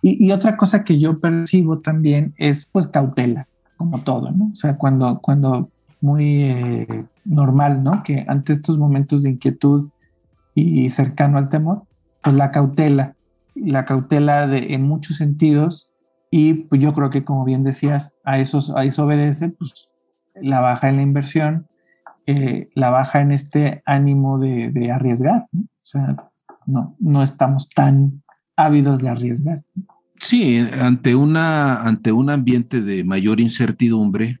Y, 0.00 0.30
otra 0.30 0.56
cosa 0.56 0.84
que 0.84 1.00
yo 1.00 1.18
percibo 1.18 1.80
también 1.80 2.34
es 2.38 2.66
pues 2.66 2.86
cautela, 2.86 3.48
como 3.76 4.04
todo, 4.04 4.30
¿no? 4.30 4.50
O 4.52 4.54
sea, 4.54 4.76
cuando, 4.76 5.18
cuando 5.18 5.70
muy 6.00 6.42
eh, 6.42 7.04
normal, 7.24 7.82
¿no? 7.82 8.02
Que 8.04 8.24
ante 8.28 8.52
estos 8.52 8.78
momentos 8.78 9.22
de 9.22 9.30
inquietud 9.30 9.90
y 10.54 10.90
cercano 10.90 11.38
al 11.38 11.48
temor, 11.48 11.82
pues 12.22 12.34
la 12.36 12.50
cautela, 12.50 13.14
la 13.54 13.84
cautela 13.84 14.46
de, 14.46 14.74
en 14.74 14.82
muchos 14.82 15.16
sentidos 15.16 15.92
y 16.30 16.54
pues 16.54 16.80
yo 16.80 16.92
creo 16.92 17.10
que, 17.10 17.24
como 17.24 17.44
bien 17.44 17.64
decías, 17.64 18.14
a, 18.24 18.38
esos, 18.38 18.74
a 18.76 18.84
eso 18.84 19.04
obedece 19.04 19.48
pues, 19.50 19.90
la 20.34 20.60
baja 20.60 20.88
en 20.88 20.96
la 20.96 21.02
inversión, 21.02 21.68
eh, 22.26 22.68
la 22.74 22.90
baja 22.90 23.20
en 23.20 23.32
este 23.32 23.82
ánimo 23.86 24.38
de, 24.38 24.90
arriesgar. 24.92 25.46
¿no? 25.52 25.62
O 25.62 25.84
sea, 25.84 26.16
no, 26.66 26.96
no 26.98 27.22
estamos 27.22 27.68
tan 27.70 28.22
ávidos 28.56 29.00
de 29.00 29.08
arriesgar. 29.08 29.62
Sí, 30.20 30.58
ante, 30.80 31.14
una, 31.14 31.82
ante 31.82 32.12
un 32.12 32.28
ambiente 32.28 32.82
de 32.82 33.04
mayor 33.04 33.40
incertidumbre, 33.40 34.38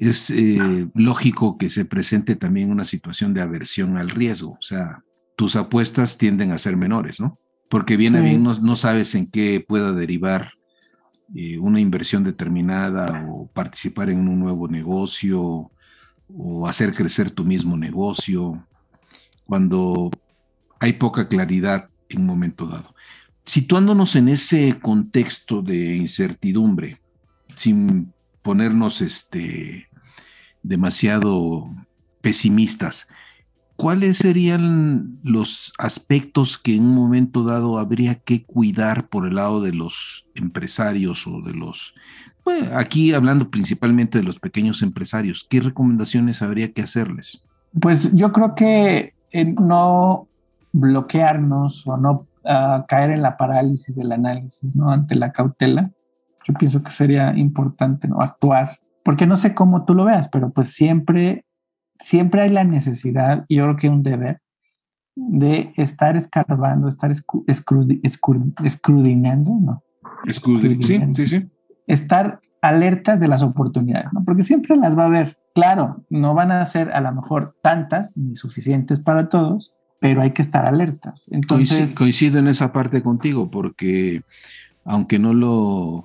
es 0.00 0.30
eh, 0.30 0.88
lógico 0.94 1.58
que 1.58 1.68
se 1.68 1.84
presente 1.84 2.34
también 2.34 2.70
una 2.70 2.86
situación 2.86 3.34
de 3.34 3.42
aversión 3.42 3.98
al 3.98 4.08
riesgo. 4.08 4.52
O 4.52 4.62
sea, 4.62 5.04
tus 5.36 5.56
apuestas 5.56 6.16
tienden 6.16 6.52
a 6.52 6.58
ser 6.58 6.76
menores, 6.76 7.20
¿no? 7.20 7.38
Porque 7.68 7.98
bien 7.98 8.20
bien 8.22 8.42
no, 8.42 8.54
no, 8.54 8.76
sabes 8.76 9.14
en 9.14 9.26
qué 9.26 9.64
pueda 9.66 9.92
derivar 9.92 10.54
eh, 11.34 11.58
una 11.58 11.80
inversión 11.80 12.24
determinada 12.24 13.26
o 13.30 13.46
participar 13.48 14.08
en 14.08 14.26
un 14.26 14.40
nuevo 14.40 14.68
negocio 14.68 15.70
o 16.34 16.66
hacer 16.66 16.94
crecer 16.94 17.30
tu 17.30 17.44
mismo 17.44 17.76
negocio, 17.76 18.66
cuando 19.44 20.10
hay 20.78 20.94
poca 20.94 21.28
claridad 21.28 21.90
en 22.08 22.20
un 22.20 22.26
momento 22.26 22.66
dado. 22.66 22.94
Situándonos 23.44 24.16
en 24.16 24.28
ese 24.28 24.78
contexto 24.80 25.60
de 25.60 25.96
incertidumbre, 25.96 27.00
sin 27.54 28.12
ponernos 28.42 29.02
este, 29.02 29.89
demasiado 30.62 31.68
pesimistas, 32.20 33.08
¿cuáles 33.76 34.18
serían 34.18 35.18
los 35.22 35.72
aspectos 35.78 36.58
que 36.58 36.74
en 36.74 36.82
un 36.82 36.94
momento 36.94 37.44
dado 37.44 37.78
habría 37.78 38.16
que 38.16 38.44
cuidar 38.44 39.08
por 39.08 39.26
el 39.26 39.36
lado 39.36 39.62
de 39.62 39.72
los 39.72 40.26
empresarios 40.34 41.26
o 41.26 41.40
de 41.40 41.54
los, 41.54 41.94
pues, 42.44 42.70
aquí 42.72 43.14
hablando 43.14 43.50
principalmente 43.50 44.18
de 44.18 44.24
los 44.24 44.38
pequeños 44.38 44.82
empresarios, 44.82 45.46
¿qué 45.48 45.60
recomendaciones 45.60 46.42
habría 46.42 46.72
que 46.72 46.82
hacerles? 46.82 47.42
Pues 47.80 48.14
yo 48.14 48.32
creo 48.32 48.54
que 48.54 49.14
eh, 49.30 49.44
no 49.44 50.28
bloquearnos 50.72 51.86
o 51.86 51.96
no 51.96 52.26
ah, 52.44 52.84
caer 52.88 53.12
en 53.12 53.22
la 53.22 53.36
parálisis 53.36 53.96
del 53.96 54.12
análisis, 54.12 54.74
¿no? 54.74 54.90
Ante 54.90 55.14
la 55.14 55.32
cautela. 55.32 55.90
Yo 56.44 56.54
pienso 56.54 56.82
que 56.82 56.90
sería 56.90 57.36
importante, 57.36 58.08
¿no? 58.08 58.20
Actuar, 58.20 58.80
porque 59.10 59.26
no 59.26 59.36
sé 59.36 59.54
cómo 59.54 59.84
tú 59.84 59.94
lo 59.94 60.04
veas, 60.04 60.28
pero 60.28 60.52
pues 60.52 60.68
siempre 60.68 61.44
siempre 61.98 62.42
hay 62.42 62.50
la 62.50 62.62
necesidad, 62.62 63.44
y 63.48 63.56
yo 63.56 63.64
creo 63.64 63.76
que 63.76 63.88
un 63.88 64.04
deber, 64.04 64.40
de 65.16 65.72
estar 65.76 66.16
escarbando, 66.16 66.86
estar 66.86 67.10
escrudinando, 68.62 69.58
¿no? 69.60 69.82
sí, 70.28 71.02
sí, 71.14 71.26
sí. 71.26 71.50
Estar 71.88 72.40
alertas 72.62 73.20
de 73.20 73.28
las 73.28 73.42
oportunidades, 73.42 74.12
¿no? 74.12 74.24
Porque 74.24 74.42
siempre 74.44 74.76
las 74.76 74.96
va 74.96 75.02
a 75.02 75.06
haber. 75.06 75.36
Claro, 75.54 76.04
no 76.08 76.34
van 76.34 76.52
a 76.52 76.64
ser 76.64 76.92
a 76.92 77.00
lo 77.00 77.12
mejor 77.12 77.56
tantas 77.62 78.16
ni 78.16 78.36
suficientes 78.36 79.00
para 79.00 79.28
todos, 79.28 79.74
pero 79.98 80.22
hay 80.22 80.30
que 80.30 80.42
estar 80.42 80.64
alertas. 80.64 81.26
Entonces, 81.32 81.94
coincido 81.94 82.38
en 82.38 82.46
esa 82.46 82.72
parte 82.72 83.02
contigo, 83.02 83.50
porque 83.50 84.22
aunque 84.84 85.18
no 85.18 85.34
lo 85.34 86.04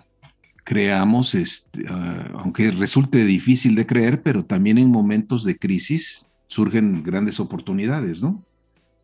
creamos, 0.65 1.35
este, 1.35 1.85
ah, 1.89 2.27
aunque 2.39 2.71
resulte 2.71 3.23
difícil 3.23 3.75
de 3.75 3.85
creer, 3.85 4.21
pero 4.21 4.43
también 4.43 4.77
en 4.77 4.89
momentos 4.89 5.45
de 5.45 5.57
crisis 5.57 6.27
surgen 6.47 7.03
grandes 7.03 7.39
oportunidades, 7.39 8.21
¿no? 8.21 8.43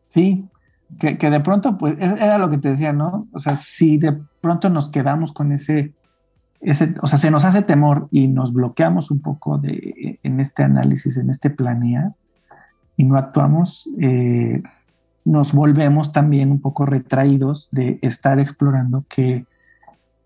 Sí, 0.09 0.43
que, 0.99 1.15
de 1.15 1.39
pronto, 1.39 1.77
pues, 1.77 1.95
era 1.99 2.37
lo 2.37 2.49
que 2.49 2.57
te 2.57 2.69
decía, 2.69 2.91
¿no? 2.91 3.27
O 3.31 3.39
sea, 3.39 3.55
si 3.55 3.97
de 3.97 4.19
pronto 4.41 4.69
nos 4.69 4.89
quedamos 4.89 5.31
con 5.31 5.51
ese, 5.51 5.93
ese, 6.59 6.95
o 7.01 7.07
sea, 7.07 7.19
se 7.19 7.31
nos 7.31 7.45
hace 7.45 7.61
temor 7.61 8.07
y 8.11 8.27
nos 8.27 8.53
bloqueamos 8.53 9.11
un 9.11 9.21
poco 9.21 9.57
de, 9.57 10.19
en 10.23 10.39
este 10.39 10.63
análisis, 10.63 11.15
en 11.15 11.29
este 11.29 11.51
planear, 11.51 12.13
y 12.97 13.05
no 13.05 13.17
actuamos, 13.17 13.87
eh, 13.99 14.63
nos 15.23 15.53
volvemos 15.53 16.11
también 16.11 16.51
un 16.51 16.59
poco 16.59 16.87
retraídos 16.87 17.69
de 17.71 17.99
estar 18.01 18.39
explorando 18.39 19.05
qué, 19.07 19.45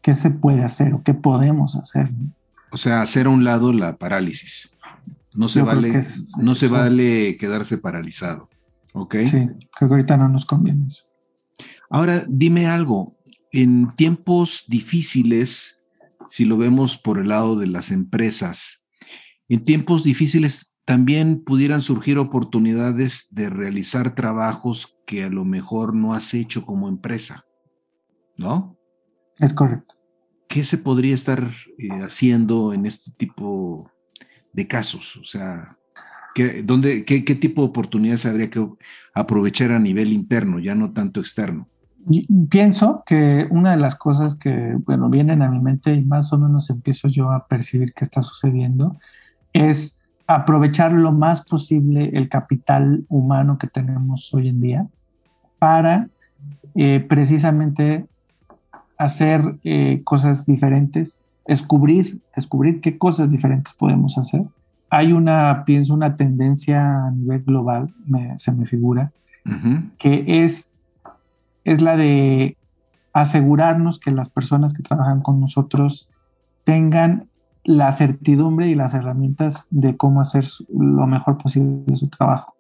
qué 0.06 0.14
se 0.14 0.30
puede 0.30 0.64
hacer 0.64 0.94
o 0.94 1.02
qué 1.02 1.16
podemos 1.16 1.76
hacer. 1.78 2.12
O 2.72 2.78
sea, 2.78 3.02
hacer 3.02 3.26
a 3.26 3.30
un 3.32 3.44
lado 3.44 3.74
la 3.74 3.98
parálisis. 3.98 4.70
No 5.36 5.50
se 5.50 5.64
vale, 5.64 6.00
no 6.40 6.54
se 6.54 6.68
vale 6.68 7.38
quedarse 7.38 7.80
paralizado. 7.80 8.48
¿Ok? 8.94 9.16
Sí, 9.24 9.48
creo 9.76 9.90
que 9.90 9.96
ahorita 9.96 10.18
no 10.18 10.30
nos 10.30 10.46
conviene 10.46 10.86
eso. 10.86 11.06
Ahora, 11.90 12.24
dime 12.28 12.68
algo. 12.68 13.18
En 13.52 13.96
tiempos 13.96 14.66
difíciles, 14.68 15.84
si 16.30 16.46
lo 16.46 16.60
vemos 16.60 17.00
por 17.00 17.18
el 17.18 17.30
lado 17.30 17.58
de 17.58 17.66
las 17.66 17.90
empresas, 17.90 18.86
en 19.50 19.64
tiempos 19.64 20.04
difíciles 20.04 20.76
también 20.86 21.44
pudieran 21.44 21.82
surgir 21.82 22.20
oportunidades 22.20 23.30
de 23.32 23.50
realizar 23.50 24.14
trabajos 24.14 24.96
que 25.08 25.24
a 25.24 25.30
lo 25.30 25.46
mejor 25.46 25.96
no 25.96 26.14
has 26.14 26.36
hecho 26.36 26.64
como 26.64 26.90
empresa, 26.90 27.44
¿no? 28.38 28.78
Es 29.40 29.52
correcto. 29.52 29.95
¿Qué 30.48 30.64
se 30.64 30.78
podría 30.78 31.14
estar 31.14 31.52
eh, 31.78 31.90
haciendo 32.02 32.74
en 32.74 32.86
este 32.86 33.12
tipo 33.12 33.90
de 34.54 34.68
casos? 34.68 35.18
O 35.18 35.26
sea, 35.26 35.78
¿qué, 36.34 36.64
dónde, 36.64 37.06
qué, 37.06 37.22
tipo 37.36 37.62
de 37.62 37.70
oportunidades 37.70 38.26
habría 38.26 38.50
que 38.50 38.68
aprovechar 39.14 39.72
a 39.72 39.80
nivel 39.80 40.14
interno, 40.14 40.60
ya 40.60 40.76
no 40.76 40.92
tanto 40.92 41.20
externo? 41.20 41.68
Pienso 42.50 43.04
que 43.06 43.48
una 43.50 43.72
de 43.72 43.78
las 43.78 43.96
cosas 43.96 44.36
que, 44.36 44.78
bueno, 44.86 45.10
vienen 45.10 45.42
a 45.42 45.50
mi 45.50 45.60
mente 45.60 45.94
y 45.94 46.04
más 46.04 46.32
o 46.34 46.38
menos 46.38 46.70
empiezo 46.70 47.08
yo 47.08 47.32
a 47.32 47.48
percibir 47.48 47.94
que 47.94 48.04
está 48.04 48.22
sucediendo 48.22 48.96
es 49.54 50.00
aprovechar 50.28 50.92
lo 50.92 51.12
más 51.12 51.44
posible 51.44 52.12
el 52.14 52.30
capital 52.30 53.06
humano 53.10 53.58
que 53.58 53.68
tenemos 53.68 54.34
hoy 54.34 54.50
en 54.50 54.62
día 54.62 54.88
para 55.58 56.10
eh, 56.76 57.00
precisamente 57.08 58.06
hacer 58.98 59.58
eh, 59.64 60.02
cosas 60.04 60.46
diferentes, 60.46 61.22
descubrir, 61.48 62.20
descubrir 62.36 62.82
qué 62.82 62.98
cosas 62.98 63.30
diferentes 63.30 63.74
podemos 63.74 64.18
hacer. 64.18 64.44
Hay 64.90 65.14
una, 65.14 65.64
pienso, 65.66 65.94
una 65.94 66.16
tendencia 66.16 67.08
a 67.08 67.12
nivel 67.12 67.44
global, 67.44 67.94
se 68.38 68.52
me 68.52 68.66
figura, 68.66 69.12
que 70.00 70.24
es, 70.44 70.74
es 71.64 71.82
la 71.82 71.98
de 71.98 72.58
asegurarnos 73.14 74.00
que 74.00 74.12
las 74.12 74.30
personas 74.30 74.74
que 74.74 74.84
trabajan 74.84 75.22
con 75.22 75.40
nosotros 75.40 76.10
tengan 76.64 77.28
la 77.64 77.92
certidumbre 77.92 78.68
y 78.68 78.76
las 78.76 78.94
herramientas 78.94 79.68
de 79.72 79.98
cómo 79.98 80.22
hacer 80.22 80.46
lo 80.70 81.08
mejor 81.08 81.38
posible 81.38 81.96
su 81.96 82.08
trabajo. 82.10 82.56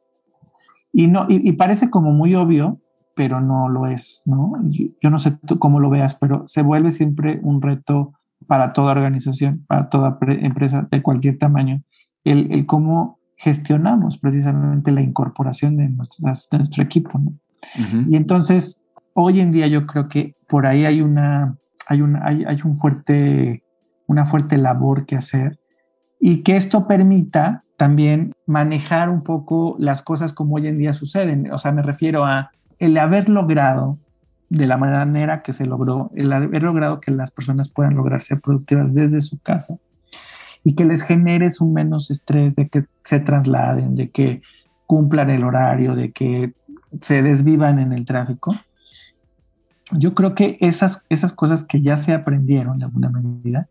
Y, 0.92 1.08
no, 1.08 1.25
y, 1.27 1.51
parece 1.54 1.89
como 1.89 2.12
muy 2.12 2.36
obvio, 2.36 2.80
pero 3.15 3.39
no 3.39 3.69
lo 3.69 3.88
es, 3.88 4.22
¿no? 4.25 4.53
Yo, 4.69 5.10
no 5.10 5.19
sé 5.19 5.38
cómo 5.57 5.79
lo 5.79 5.89
veas, 5.89 6.15
pero 6.15 6.48
se 6.48 6.62
vuelve 6.62 6.91
siempre 6.91 7.39
un 7.41 7.62
reto 7.62 8.13
para 8.45 8.74
toda 8.74 8.91
organización, 8.91 9.63
para 9.67 9.89
toda 9.89 10.19
empresa 10.22 10.88
de 10.91 11.01
cualquier 11.01 11.38
tamaño, 11.38 11.81
el, 12.25 12.51
el, 12.51 12.65
cómo 12.65 13.19
gestionamos 13.38 14.17
precisamente 14.17 14.91
la 14.91 15.01
incorporación 15.01 15.77
de, 15.77 15.89
nuestro 15.89 16.84
equipo, 16.84 17.17
¿no? 17.17 17.34
Y 18.10 18.15
entonces, 18.15 18.84
hoy 19.13 19.39
en 19.39 19.51
día 19.51 19.65
yo 19.65 19.88
creo 19.88 20.07
que 20.07 20.36
por 20.48 20.67
ahí 20.67 20.86
hay 20.86 21.01
una, 21.01 21.57
hay, 21.88 22.01
una, 22.01 22.24
hay, 22.24 22.43
hay 22.45 22.57
un 22.63 22.77
fuerte, 22.77 23.63
una 24.05 24.25
fuerte 24.25 24.57
labor 24.57 25.05
que 25.05 25.15
hacer 25.15 25.57
y 26.19 26.43
que 26.43 26.57
esto 26.57 26.86
permita 26.86 27.63
también 27.77 28.34
manejar 28.45 29.10
un 29.10 29.24
poco 29.24 29.75
las 29.79 30.01
cosas 30.01 30.31
como 30.31 30.55
hoy 30.55 30.67
en 30.67 30.77
día 30.77 30.93
suceden. 30.93 31.51
O 31.51 31.57
sea, 31.57 31.72
me 31.72 31.81
refiero 31.81 32.24
a 32.25 32.51
el 32.79 32.98
haber 32.98 33.29
logrado 33.29 33.98
de 34.50 34.67
la 34.67 34.77
manera 34.77 35.41
que 35.41 35.53
se 35.53 35.65
logró, 35.65 36.12
el 36.15 36.32
haber 36.32 36.63
logrado 36.63 37.00
que 37.00 37.12
las 37.12 37.32
personas 37.32 37.70
puedan 37.70 37.96
lograr 37.96 38.22
ser 38.22 38.39
productivas 38.39 38.94
desde 38.94 39.22
su 39.22 39.39
casa 39.39 39.77
y 40.63 40.75
que 40.75 40.86
les 40.86 41.03
generes 41.03 41.62
un 41.62 41.74
menos 41.74 42.12
estrés 42.12 42.55
de 42.55 42.67
que 42.70 42.86
se 43.03 43.20
trasladen, 43.20 43.96
de 43.96 44.10
que 44.10 44.41
cumplan 44.86 45.29
el 45.29 45.44
horario, 45.44 45.96
de 45.96 46.12
que 46.12 46.53
se 47.01 47.22
desvivan 47.22 47.79
en 47.79 47.94
el 47.94 48.05
tráfico, 48.05 48.55
yo 49.91 50.13
creo 50.15 50.34
que 50.34 50.58
esas, 50.62 51.05
esas 51.10 51.34
cosas 51.34 51.63
que 51.63 51.82
ya 51.82 51.98
se 51.98 52.13
aprendieron 52.13 52.79
de 52.79 52.86
alguna 52.86 53.10
medida, 53.10 53.67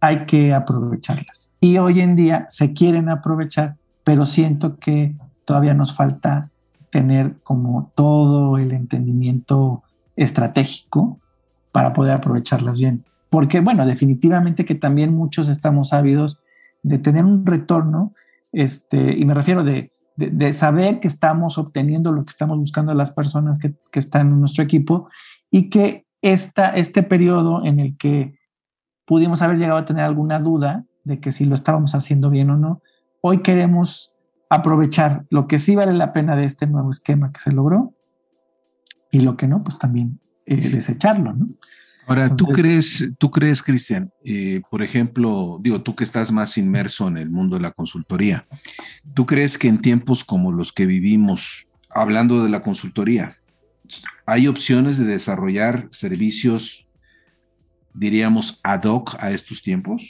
hay 0.00 0.24
que 0.26 0.54
aprovecharlas. 0.54 1.52
Y 1.60 1.78
hoy 1.78 2.00
en 2.00 2.16
día 2.16 2.46
se 2.48 2.72
quieren 2.72 3.08
aprovechar, 3.08 3.76
pero 4.04 4.26
siento 4.26 4.78
que 4.78 5.14
todavía 5.44 5.74
nos 5.74 5.94
falta 5.94 6.42
tener 6.92 7.36
como 7.42 7.90
todo 7.94 8.58
el 8.58 8.70
entendimiento 8.72 9.82
estratégico 10.14 11.18
para 11.72 11.94
poder 11.94 12.12
aprovecharlas 12.12 12.78
bien. 12.78 13.06
Porque, 13.30 13.60
bueno, 13.60 13.86
definitivamente 13.86 14.66
que 14.66 14.74
también 14.74 15.14
muchos 15.14 15.48
estamos 15.48 15.94
ávidos 15.94 16.38
de 16.82 16.98
tener 16.98 17.24
un 17.24 17.46
retorno, 17.46 18.12
este, 18.52 19.16
y 19.16 19.24
me 19.24 19.32
refiero 19.32 19.64
de, 19.64 19.90
de, 20.16 20.52
saber 20.52 21.00
que 21.00 21.08
estamos 21.08 21.56
obteniendo 21.56 22.12
lo 22.12 22.24
que 22.24 22.30
estamos 22.30 22.58
buscando 22.58 22.92
las 22.92 23.10
personas 23.10 23.58
que, 23.58 23.72
que 23.90 23.98
están 23.98 24.28
en 24.28 24.40
nuestro 24.40 24.62
equipo 24.62 25.08
y 25.50 25.70
que 25.70 26.04
esta, 26.20 26.68
este 26.74 27.02
periodo 27.02 27.64
en 27.64 27.80
el 27.80 27.96
que 27.96 28.38
pudimos 29.06 29.40
haber 29.40 29.56
llegado 29.56 29.78
a 29.78 29.86
tener 29.86 30.04
alguna 30.04 30.40
duda 30.40 30.84
de 31.04 31.20
que 31.20 31.32
si 31.32 31.46
lo 31.46 31.54
estábamos 31.54 31.94
haciendo 31.94 32.28
bien 32.28 32.50
o 32.50 32.58
no, 32.58 32.82
hoy 33.22 33.38
queremos 33.38 34.11
aprovechar 34.52 35.24
lo 35.30 35.48
que 35.48 35.58
sí 35.58 35.74
vale 35.74 35.94
la 35.94 36.12
pena 36.12 36.36
de 36.36 36.44
este 36.44 36.66
nuevo 36.66 36.90
esquema 36.90 37.32
que 37.32 37.40
se 37.40 37.52
logró 37.52 37.94
y 39.10 39.20
lo 39.20 39.34
que 39.34 39.48
no, 39.48 39.64
pues 39.64 39.78
también 39.78 40.20
eh, 40.44 40.56
desecharlo, 40.56 41.32
¿no? 41.32 41.48
Ahora, 42.06 42.36
¿tú 42.36 42.46
crees, 42.48 43.14
tú 43.18 43.30
crees, 43.30 43.62
Cristian, 43.62 44.12
eh, 44.24 44.60
por 44.70 44.82
ejemplo, 44.82 45.58
digo, 45.62 45.80
tú 45.80 45.94
que 45.94 46.04
estás 46.04 46.30
más 46.32 46.58
inmerso 46.58 47.08
en 47.08 47.16
el 47.16 47.30
mundo 47.30 47.56
de 47.56 47.62
la 47.62 47.70
consultoría, 47.70 48.46
¿tú 49.14 49.24
crees 49.24 49.56
que 49.56 49.68
en 49.68 49.80
tiempos 49.80 50.22
como 50.22 50.52
los 50.52 50.70
que 50.70 50.84
vivimos, 50.84 51.66
hablando 51.88 52.42
de 52.42 52.50
la 52.50 52.62
consultoría, 52.62 53.38
hay 54.26 54.48
opciones 54.48 54.98
de 54.98 55.06
desarrollar 55.06 55.86
servicios, 55.90 56.86
diríamos, 57.94 58.60
ad 58.64 58.84
hoc 58.84 59.16
a 59.18 59.30
estos 59.30 59.62
tiempos? 59.62 60.02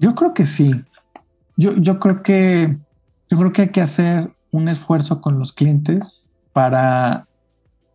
Yo 0.00 0.16
creo 0.16 0.34
que 0.34 0.46
sí. 0.46 0.72
Yo, 1.56 1.76
yo 1.76 2.00
creo 2.00 2.22
que 2.22 2.76
yo 3.30 3.38
creo 3.38 3.52
que 3.52 3.62
hay 3.62 3.68
que 3.68 3.80
hacer 3.80 4.32
un 4.50 4.68
esfuerzo 4.68 5.20
con 5.20 5.38
los 5.38 5.52
clientes 5.52 6.30
para, 6.52 7.26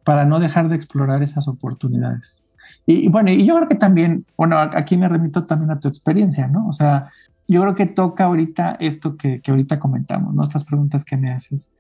para 0.04 0.26
no 0.26 0.39
dejar 0.39 0.70
de 0.70 0.76
explorar 0.76 1.24
esas 1.24 1.48
oportunidades. 1.48 2.41
Y, 2.86 3.10
bueno, 3.10 3.32
y 3.32 3.46
yo 3.46 3.56
creo 3.56 3.67
que 3.67 3.76
también, 3.76 4.26
bueno, 4.38 4.58
aquí 4.58 4.98
me 4.98 5.08
remito 5.08 5.46
también 5.46 5.72
a 5.72 5.80
tu 5.80 5.88
experiencia, 5.88 6.48
¿no? 6.48 6.67
O 6.67 6.74
sea, 6.74 7.10
yo 7.48 7.62
creo 7.62 7.76
que 7.76 7.86
toca 7.86 8.26
ahorita 8.26 8.78
esto 8.80 9.17
que, 9.17 9.41
que 9.41 9.52
ahorita 9.52 9.80
comentamos, 9.80 10.34
¿no? 10.34 10.44
Estas 10.44 10.63
preguntas 10.63 11.04
que 11.06 11.17
me 11.17 11.32
haces 11.32 11.72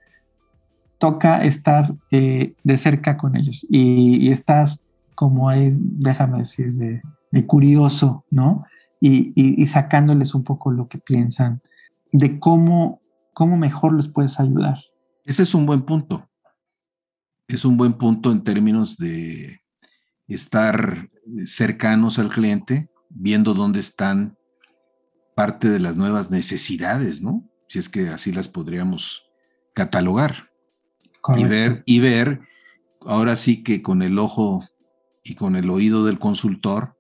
toca 1.01 1.43
estar 1.43 1.95
eh, 2.11 2.53
de 2.63 2.77
cerca 2.77 3.17
con 3.17 3.35
ellos 3.35 3.65
y, 3.67 4.29
estar 4.29 4.77
como 5.15 5.49
ahí, 5.49 5.75
déjame 5.75 6.37
decir, 6.37 6.73
de, 6.73 7.45
curioso, 7.47 8.23
¿no? 8.29 8.65
Y, 9.01 9.65
sacándoles 9.65 10.35
un 10.35 10.43
poco 10.43 10.71
lo 10.71 10.87
que 10.87 10.99
piensan, 10.99 11.61
de 12.11 12.37
cómo, 12.37 13.00
cómo 13.33 13.57
mejor 13.57 13.93
los 13.93 14.07
puedes 14.07 14.39
ayudar. 14.39 14.79
Ese 15.25 15.43
es 15.43 15.53
un 15.53 15.65
buen 15.65 15.83
punto. 15.83 16.29
Es 17.47 17.65
un 17.65 17.77
buen 17.77 17.93
punto 17.93 18.31
en 18.31 18.43
términos 18.43 18.97
de 18.97 19.61
estar 20.27 21.09
cercanos 21.45 22.19
al 22.19 22.29
cliente, 22.29 22.89
viendo 23.09 23.53
dónde 23.53 23.79
están 23.79 24.37
parte 25.35 25.69
de 25.69 25.79
las 25.79 25.97
nuevas 25.97 26.31
necesidades, 26.31 27.21
¿no? 27.21 27.49
Si 27.67 27.79
es 27.79 27.89
que 27.89 28.09
así 28.09 28.31
las 28.31 28.47
podríamos 28.47 29.23
catalogar 29.73 30.51
y 31.37 31.43
ver, 31.43 31.83
y 31.85 31.99
ver, 31.99 32.41
ahora 33.01 33.35
sí 33.35 33.63
que 33.63 33.81
con 33.81 34.01
el 34.01 34.19
ojo 34.19 34.67
y 35.23 35.35
con 35.35 35.55
el 35.55 35.69
oído 35.69 36.05
del 36.05 36.19
consultor, 36.19 36.97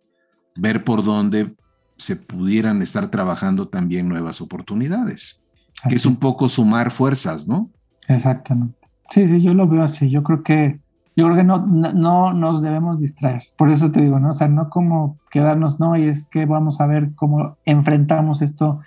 ver 0.59 0.83
por 0.83 1.03
dónde 1.03 1.55
se 1.97 2.15
pudieran 2.15 2.81
estar 2.81 3.11
trabajando 3.11 3.67
también 3.67 4.07
nuevas 4.07 4.41
oportunidades, 4.41 5.40
que 5.87 5.95
es 5.95 6.05
un 6.05 6.17
poco 6.17 6.49
sumar 6.49 6.91
fuerzas, 6.91 7.47
¿no? 7.47 7.69
Exactamente. 8.07 8.77
Sí, 9.09 9.27
sí, 9.27 9.41
yo 9.41 9.53
lo 9.53 9.67
veo 9.67 9.83
así. 9.83 10.09
Yo 10.09 10.23
creo 10.23 10.43
que, 10.43 10.79
yo 11.15 11.25
creo 11.25 11.37
que 11.37 11.43
no, 11.43 11.65
no, 11.65 12.33
nos 12.33 12.61
debemos 12.61 12.99
distraer. 12.99 13.43
Por 13.57 13.69
eso 13.69 13.91
te 13.91 14.01
digo, 14.01 14.19
¿no? 14.19 14.29
O 14.29 14.33
sea, 14.33 14.47
no 14.47 14.69
como 14.69 15.17
quedarnos, 15.29 15.79
no, 15.79 15.97
y 15.97 16.07
es 16.07 16.29
que 16.29 16.45
vamos 16.45 16.81
a 16.81 16.87
ver 16.87 17.11
cómo 17.15 17.57
enfrentamos 17.65 18.41
esto 18.41 18.81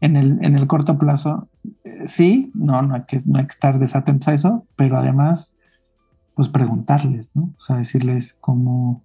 en 0.00 0.16
el, 0.16 0.42
en 0.44 0.56
el 0.56 0.66
corto 0.66 0.98
plazo, 0.98 1.48
sí, 2.06 2.50
no, 2.54 2.80
no 2.82 2.94
hay, 2.94 3.02
que, 3.02 3.20
no 3.26 3.38
hay 3.38 3.46
que 3.46 3.52
estar 3.52 3.78
desatentos 3.78 4.28
a 4.28 4.32
eso, 4.32 4.66
pero 4.76 4.98
además, 4.98 5.54
pues 6.34 6.48
preguntarles, 6.48 7.30
¿no? 7.34 7.52
O 7.56 7.60
sea, 7.60 7.76
decirles 7.76 8.36
cómo, 8.40 9.02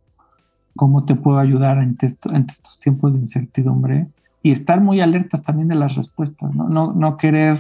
cómo 0.75 1.03
te 1.03 1.15
puedo 1.15 1.39
ayudar 1.39 1.79
en 1.79 1.97
estos 1.99 2.79
tiempos 2.79 3.13
de 3.13 3.19
incertidumbre 3.19 4.07
y 4.45 4.51
estar 4.51 4.79
muy 4.79 5.01
alertas 5.01 5.43
también 5.43 5.67
de 5.67 5.75
las 5.75 5.95
respuestas, 5.95 6.53
¿no? 6.53 6.69
No, 6.69 6.93
no 6.93 7.17
querer 7.17 7.59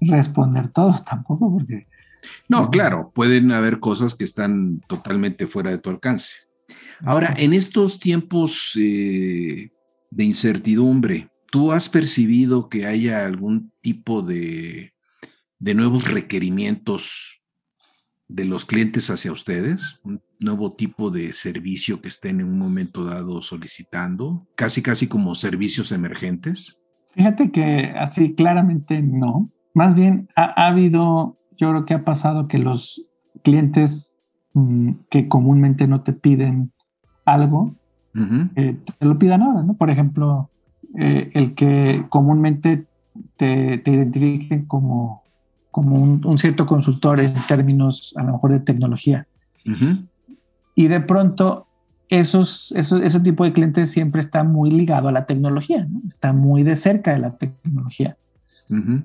responder 0.00 0.68
todo 0.68 0.94
tampoco, 1.08 1.52
porque... 1.52 1.86
No, 2.48 2.70
claro, 2.70 3.12
pueden 3.14 3.52
haber 3.52 3.78
cosas 3.78 4.14
que 4.14 4.24
están 4.24 4.80
totalmente 4.88 5.46
fuera 5.46 5.70
de 5.70 5.78
tu 5.78 5.90
alcance. 5.90 6.34
Ahora, 7.04 7.34
en 7.36 7.52
estos 7.52 8.00
tiempos 8.00 8.72
eh, 8.76 9.70
de 10.10 10.24
incertidumbre, 10.24 11.30
¿Tú 11.50 11.72
has 11.72 11.88
percibido 11.88 12.68
que 12.68 12.86
haya 12.86 13.24
algún 13.24 13.72
tipo 13.80 14.22
de, 14.22 14.92
nuevos 15.58 16.10
requerimientos 16.10 17.40
de 18.28 18.44
los 18.44 18.64
clientes 18.66 19.08
hacia 19.10 19.32
ustedes? 19.32 19.98
¿Un 20.02 20.20
nuevo 20.38 20.72
tipo 20.72 21.10
de 21.10 21.32
servicio 21.32 22.00
que 22.00 22.08
estén 22.08 22.40
en 22.40 22.46
un 22.46 22.58
momento 22.58 23.04
dado 23.04 23.42
solicitando? 23.42 24.46
Casi, 24.54 24.82
casi 24.82 25.08
como 25.08 25.34
servicios 25.34 25.92
emergentes. 25.92 26.80
Fíjate 27.14 27.50
que 27.50 27.94
así 27.98 28.34
claramente 28.34 29.02
no. 29.02 29.50
Más 29.74 29.94
bien 29.94 30.28
ha, 30.36 30.66
habido, 30.66 31.38
yo 31.56 31.70
creo 31.70 31.84
que 31.86 31.94
ha 31.94 32.04
pasado 32.04 32.48
que 32.48 32.58
los 32.58 33.06
clientes 33.42 34.14
mm, 34.54 34.92
que 35.10 35.28
comúnmente 35.28 35.86
no 35.86 36.02
te 36.02 36.12
piden 36.12 36.72
algo, 37.24 37.74
eh, 38.54 38.78
te 38.98 39.04
lo 39.04 39.18
pidan 39.18 39.42
ahora, 39.42 39.62
¿no? 39.62 39.74
Por 39.74 39.90
ejemplo, 39.90 40.50
eh, 40.98 41.30
el 41.34 41.54
que 41.54 42.06
comúnmente 42.08 42.86
te, 43.36 43.82
identifiquen 43.84 44.64
como, 44.64 45.22
como 45.70 45.96
un, 46.00 46.38
cierto 46.38 46.64
consultor 46.64 47.20
en 47.20 47.34
términos 47.46 48.14
a 48.16 48.22
lo 48.22 48.32
mejor 48.32 48.52
de 48.52 48.60
tecnología. 48.60 49.26
Y 50.76 50.86
de 50.86 51.00
pronto 51.00 51.66
esos, 52.08 52.72
esos, 52.76 53.00
ese 53.02 53.18
tipo 53.18 53.42
de 53.42 53.52
clientes 53.52 53.90
siempre 53.90 54.20
está 54.20 54.44
muy 54.44 54.70
ligado 54.70 55.08
a 55.08 55.12
la 55.12 55.26
tecnología, 55.26 55.88
está 56.06 56.32
muy 56.32 56.62
de 56.62 56.76
cerca 56.76 57.12
de 57.12 57.18
la 57.18 57.36
tecnología. 57.36 58.16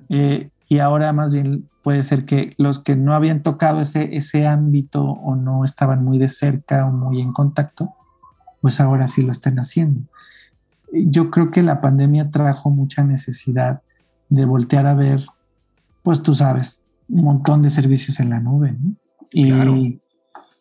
Eh, 0.08 0.50
y 0.68 0.78
ahora 0.78 1.12
más 1.12 1.32
bien 1.32 1.68
puede 1.82 2.02
ser 2.02 2.24
que 2.24 2.54
los 2.58 2.78
que 2.78 2.94
no 2.94 3.14
habían 3.14 3.42
tocado 3.42 3.80
ese, 3.80 4.16
ese 4.16 4.46
ámbito 4.46 5.02
o 5.02 5.34
no 5.34 5.64
estaban 5.64 6.04
muy 6.04 6.18
de 6.18 6.28
cerca 6.28 6.86
o 6.86 6.92
muy 6.92 7.20
en 7.20 7.32
contacto, 7.32 7.94
pues 8.60 8.80
ahora 8.80 9.08
sí 9.08 9.22
lo 9.22 9.32
están 9.32 9.58
haciendo. 9.58 10.02
Yo 10.92 11.30
creo 11.30 11.50
que 11.50 11.62
la 11.62 11.80
pandemia 11.80 12.30
trajo 12.30 12.70
mucha 12.70 13.02
necesidad 13.02 13.82
de 14.28 14.44
voltear 14.44 14.86
a 14.86 14.94
ver, 14.94 15.26
pues 16.02 16.22
tú 16.22 16.34
sabes, 16.34 16.84
un 17.08 17.24
montón 17.24 17.62
de 17.62 17.70
servicios 17.70 18.20
en 18.20 18.30
la 18.30 18.40
nube. 18.40 18.76
¿no? 18.78 18.94
Y, 19.30 19.50
claro. 19.50 19.76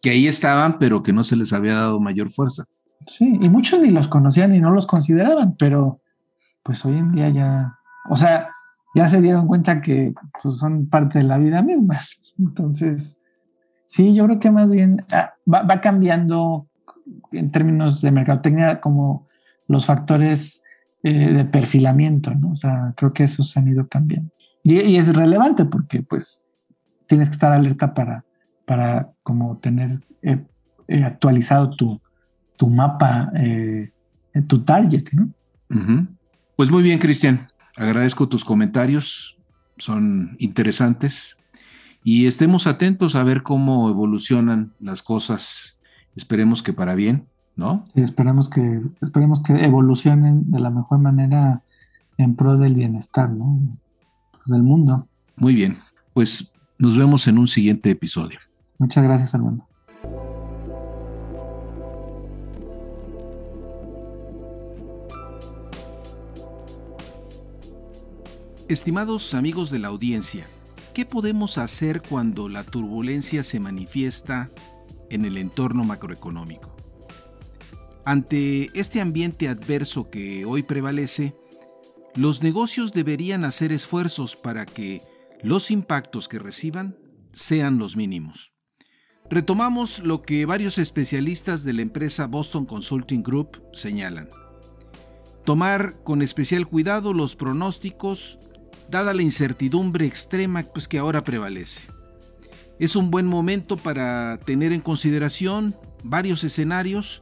Que 0.01 0.11
ahí 0.11 0.27
estaban, 0.27 0.79
pero 0.79 1.03
que 1.03 1.13
no 1.13 1.23
se 1.23 1.35
les 1.35 1.53
había 1.53 1.75
dado 1.75 1.99
mayor 1.99 2.31
fuerza. 2.31 2.65
Sí, 3.07 3.37
y 3.41 3.49
muchos 3.49 3.79
ni 3.79 3.89
los 3.89 4.07
conocían 4.07 4.53
y 4.53 4.59
no 4.59 4.71
los 4.71 4.87
consideraban, 4.87 5.55
pero 5.57 6.01
pues 6.63 6.85
hoy 6.85 6.97
en 6.97 7.11
día 7.11 7.29
ya, 7.29 7.79
o 8.09 8.15
sea, 8.15 8.49
ya 8.93 9.07
se 9.07 9.21
dieron 9.21 9.47
cuenta 9.47 9.81
que 9.81 10.13
pues, 10.41 10.57
son 10.57 10.87
parte 10.87 11.19
de 11.19 11.23
la 11.23 11.37
vida 11.37 11.61
misma. 11.61 11.99
Entonces, 12.39 13.19
sí, 13.85 14.13
yo 14.13 14.25
creo 14.25 14.39
que 14.39 14.51
más 14.51 14.71
bien 14.71 14.97
ah, 15.13 15.33
va, 15.51 15.81
cambiando 15.81 16.67
en 17.31 17.51
términos 17.51 18.01
de 18.01 18.11
mercadotecnia 18.11 18.79
como 18.79 19.27
los 19.67 19.85
factores 19.85 20.63
eh, 21.03 21.33
de 21.33 21.45
perfilamiento, 21.45 22.31
¿no? 22.35 22.51
O 22.51 22.55
sea, 22.55 22.93
creo 22.95 23.13
que 23.13 23.23
esos 23.23 23.55
han 23.57 23.67
ido 23.67 23.87
cambiando. 23.87 24.29
Y, 24.63 24.95
es 24.97 25.15
relevante 25.15 25.65
porque 25.65 26.03
pues 26.03 26.47
tienes 27.07 27.29
que 27.29 27.33
estar 27.33 27.51
alerta 27.51 27.93
para, 27.93 28.23
para 28.71 29.11
como 29.21 29.57
tener 29.57 29.99
eh, 30.21 30.41
eh, 30.87 31.03
actualizado 31.03 31.71
tu, 31.71 31.99
tu 32.55 32.69
mapa, 32.69 33.29
tu 34.47 34.59
target, 34.59 35.03
¿no? 35.11 35.29
Pues 36.55 36.71
muy 36.71 36.81
bien, 36.81 36.97
Cristian. 36.97 37.49
Agradezco 37.75 38.29
tus 38.29 38.45
comentarios, 38.45 39.37
son 39.77 40.37
interesantes 40.39 41.35
y 42.01 42.27
estemos 42.27 42.65
atentos 42.65 43.17
a 43.17 43.25
ver 43.25 43.43
cómo 43.43 43.89
evolucionan 43.89 44.71
las 44.79 45.03
cosas. 45.03 45.77
Esperemos 46.15 46.63
que 46.63 46.71
para 46.71 46.95
bien, 46.95 47.27
¿no? 47.57 47.83
Sí, 47.93 48.01
esperemos 48.03 48.49
que, 48.49 48.79
esperemos 49.01 49.43
que 49.43 49.65
evolucionen 49.65 50.49
de 50.49 50.59
la 50.61 50.69
mejor 50.69 50.99
manera 50.99 51.61
en 52.17 52.37
pro 52.37 52.57
del 52.57 52.75
bienestar, 52.75 53.29
¿no? 53.29 53.59
Pues 54.31 54.45
del 54.45 54.63
mundo. 54.63 55.09
Muy 55.35 55.55
bien, 55.55 55.79
pues 56.13 56.53
nos 56.79 56.97
vemos 56.97 57.27
en 57.27 57.37
un 57.37 57.47
siguiente 57.47 57.91
episodio. 57.91 58.39
Muchas 58.81 59.03
gracias, 59.03 59.35
Armando. 59.35 59.67
Estimados 68.67 69.35
amigos 69.35 69.69
de 69.69 69.77
la 69.77 69.89
audiencia, 69.89 70.47
¿qué 70.95 71.05
podemos 71.05 71.59
hacer 71.59 72.01
cuando 72.01 72.49
la 72.49 72.63
turbulencia 72.63 73.43
se 73.43 73.59
manifiesta 73.59 74.49
en 75.11 75.25
el 75.25 75.37
entorno 75.37 75.83
macroeconómico? 75.83 76.75
Ante 78.03 78.71
este 78.73 78.99
ambiente 78.99 79.47
adverso 79.47 80.09
que 80.09 80.43
hoy 80.45 80.63
prevalece, 80.63 81.35
los 82.15 82.41
negocios 82.41 82.93
deberían 82.93 83.45
hacer 83.45 83.71
esfuerzos 83.71 84.35
para 84.35 84.65
que 84.65 85.03
los 85.43 85.69
impactos 85.69 86.27
que 86.27 86.39
reciban 86.39 86.97
sean 87.31 87.77
los 87.77 87.95
mínimos. 87.95 88.51
Retomamos 89.31 89.99
lo 89.99 90.23
que 90.23 90.45
varios 90.45 90.77
especialistas 90.77 91.63
de 91.63 91.71
la 91.71 91.81
empresa 91.81 92.27
Boston 92.27 92.65
Consulting 92.65 93.23
Group 93.23 93.63
señalan. 93.71 94.27
Tomar 95.45 96.03
con 96.03 96.21
especial 96.21 96.67
cuidado 96.67 97.13
los 97.13 97.37
pronósticos 97.37 98.39
dada 98.89 99.13
la 99.13 99.21
incertidumbre 99.21 100.05
extrema 100.05 100.63
pues, 100.63 100.89
que 100.89 100.99
ahora 100.99 101.23
prevalece. 101.23 101.87
Es 102.77 102.97
un 102.97 103.09
buen 103.09 103.25
momento 103.25 103.77
para 103.77 104.37
tener 104.39 104.73
en 104.73 104.81
consideración 104.81 105.77
varios 106.03 106.43
escenarios 106.43 107.21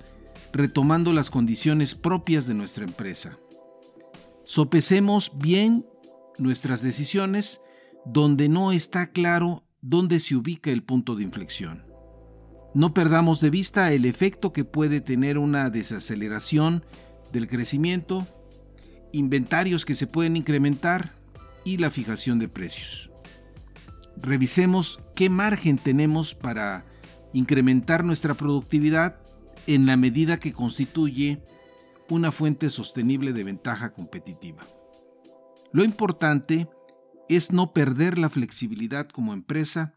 retomando 0.52 1.14
las 1.14 1.30
condiciones 1.30 1.94
propias 1.94 2.48
de 2.48 2.56
nuestra 2.56 2.86
empresa. 2.86 3.38
Sopesemos 4.44 5.34
bien 5.36 5.86
nuestras 6.40 6.82
decisiones 6.82 7.62
donde 8.04 8.50
no 8.50 8.72
está 8.72 9.12
claro 9.12 9.64
dónde 9.82 10.20
se 10.20 10.36
ubica 10.36 10.72
el 10.72 10.82
punto 10.82 11.16
de 11.16 11.22
inflexión. 11.22 11.89
No 12.74 12.94
perdamos 12.94 13.42
de 13.42 13.50
vista 13.50 13.92
el 13.92 14.06
efecto 14.06 14.54
que 14.54 14.66
puede 14.66 15.02
tener 15.02 15.38
una 15.38 15.70
desaceleración 15.70 16.84
del 17.32 17.48
crecimiento, 17.48 18.28
inventarios 19.12 19.86
que 19.86 19.96
se 19.96 20.08
pueden 20.08 20.38
incrementar, 20.38 21.20
y 21.64 21.78
la 21.78 21.92
fijación 21.92 22.40
de 22.40 22.48
precios. 22.48 23.12
Revisemos 24.18 25.02
qué 25.16 25.30
margen 25.30 25.78
tenemos 25.78 26.36
para 26.36 26.86
incrementar 27.34 28.04
nuestra 28.04 28.34
productividad 28.34 29.22
en 29.68 29.86
la 29.86 29.98
medida 29.98 30.40
que 30.40 30.54
constituye 30.54 31.44
una 32.10 32.32
fuente 32.32 32.70
sostenible 32.70 33.34
de 33.34 33.44
ventaja 33.44 33.94
competitiva. 33.94 34.66
Lo 35.72 35.84
importante 35.84 36.68
es 37.28 37.52
no 37.52 37.72
perder 37.72 38.18
la 38.18 38.30
flexibilidad 38.30 39.08
como 39.08 39.34
empresa 39.34 39.94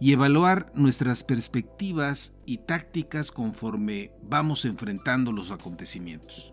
y 0.00 0.12
evaluar 0.12 0.70
nuestras 0.74 1.24
perspectivas 1.24 2.34
y 2.46 2.58
tácticas 2.58 3.32
conforme 3.32 4.12
vamos 4.22 4.64
enfrentando 4.64 5.32
los 5.32 5.50
acontecimientos. 5.50 6.52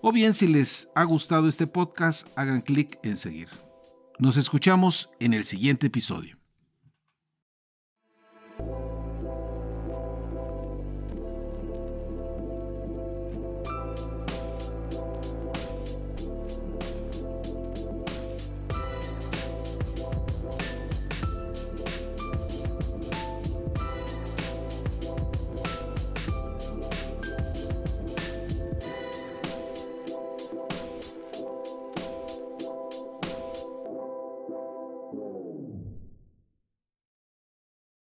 o 0.00 0.12
bien 0.12 0.34
si 0.34 0.48
les 0.48 0.88
ha 0.94 1.04
gustado 1.04 1.48
este 1.48 1.66
podcast, 1.66 2.28
hagan 2.36 2.60
clic 2.60 2.98
en 3.02 3.16
seguir. 3.16 3.48
Nos 4.18 4.36
escuchamos 4.36 5.08
en 5.20 5.32
el 5.32 5.44
siguiente 5.44 5.86
episodio. 5.88 6.41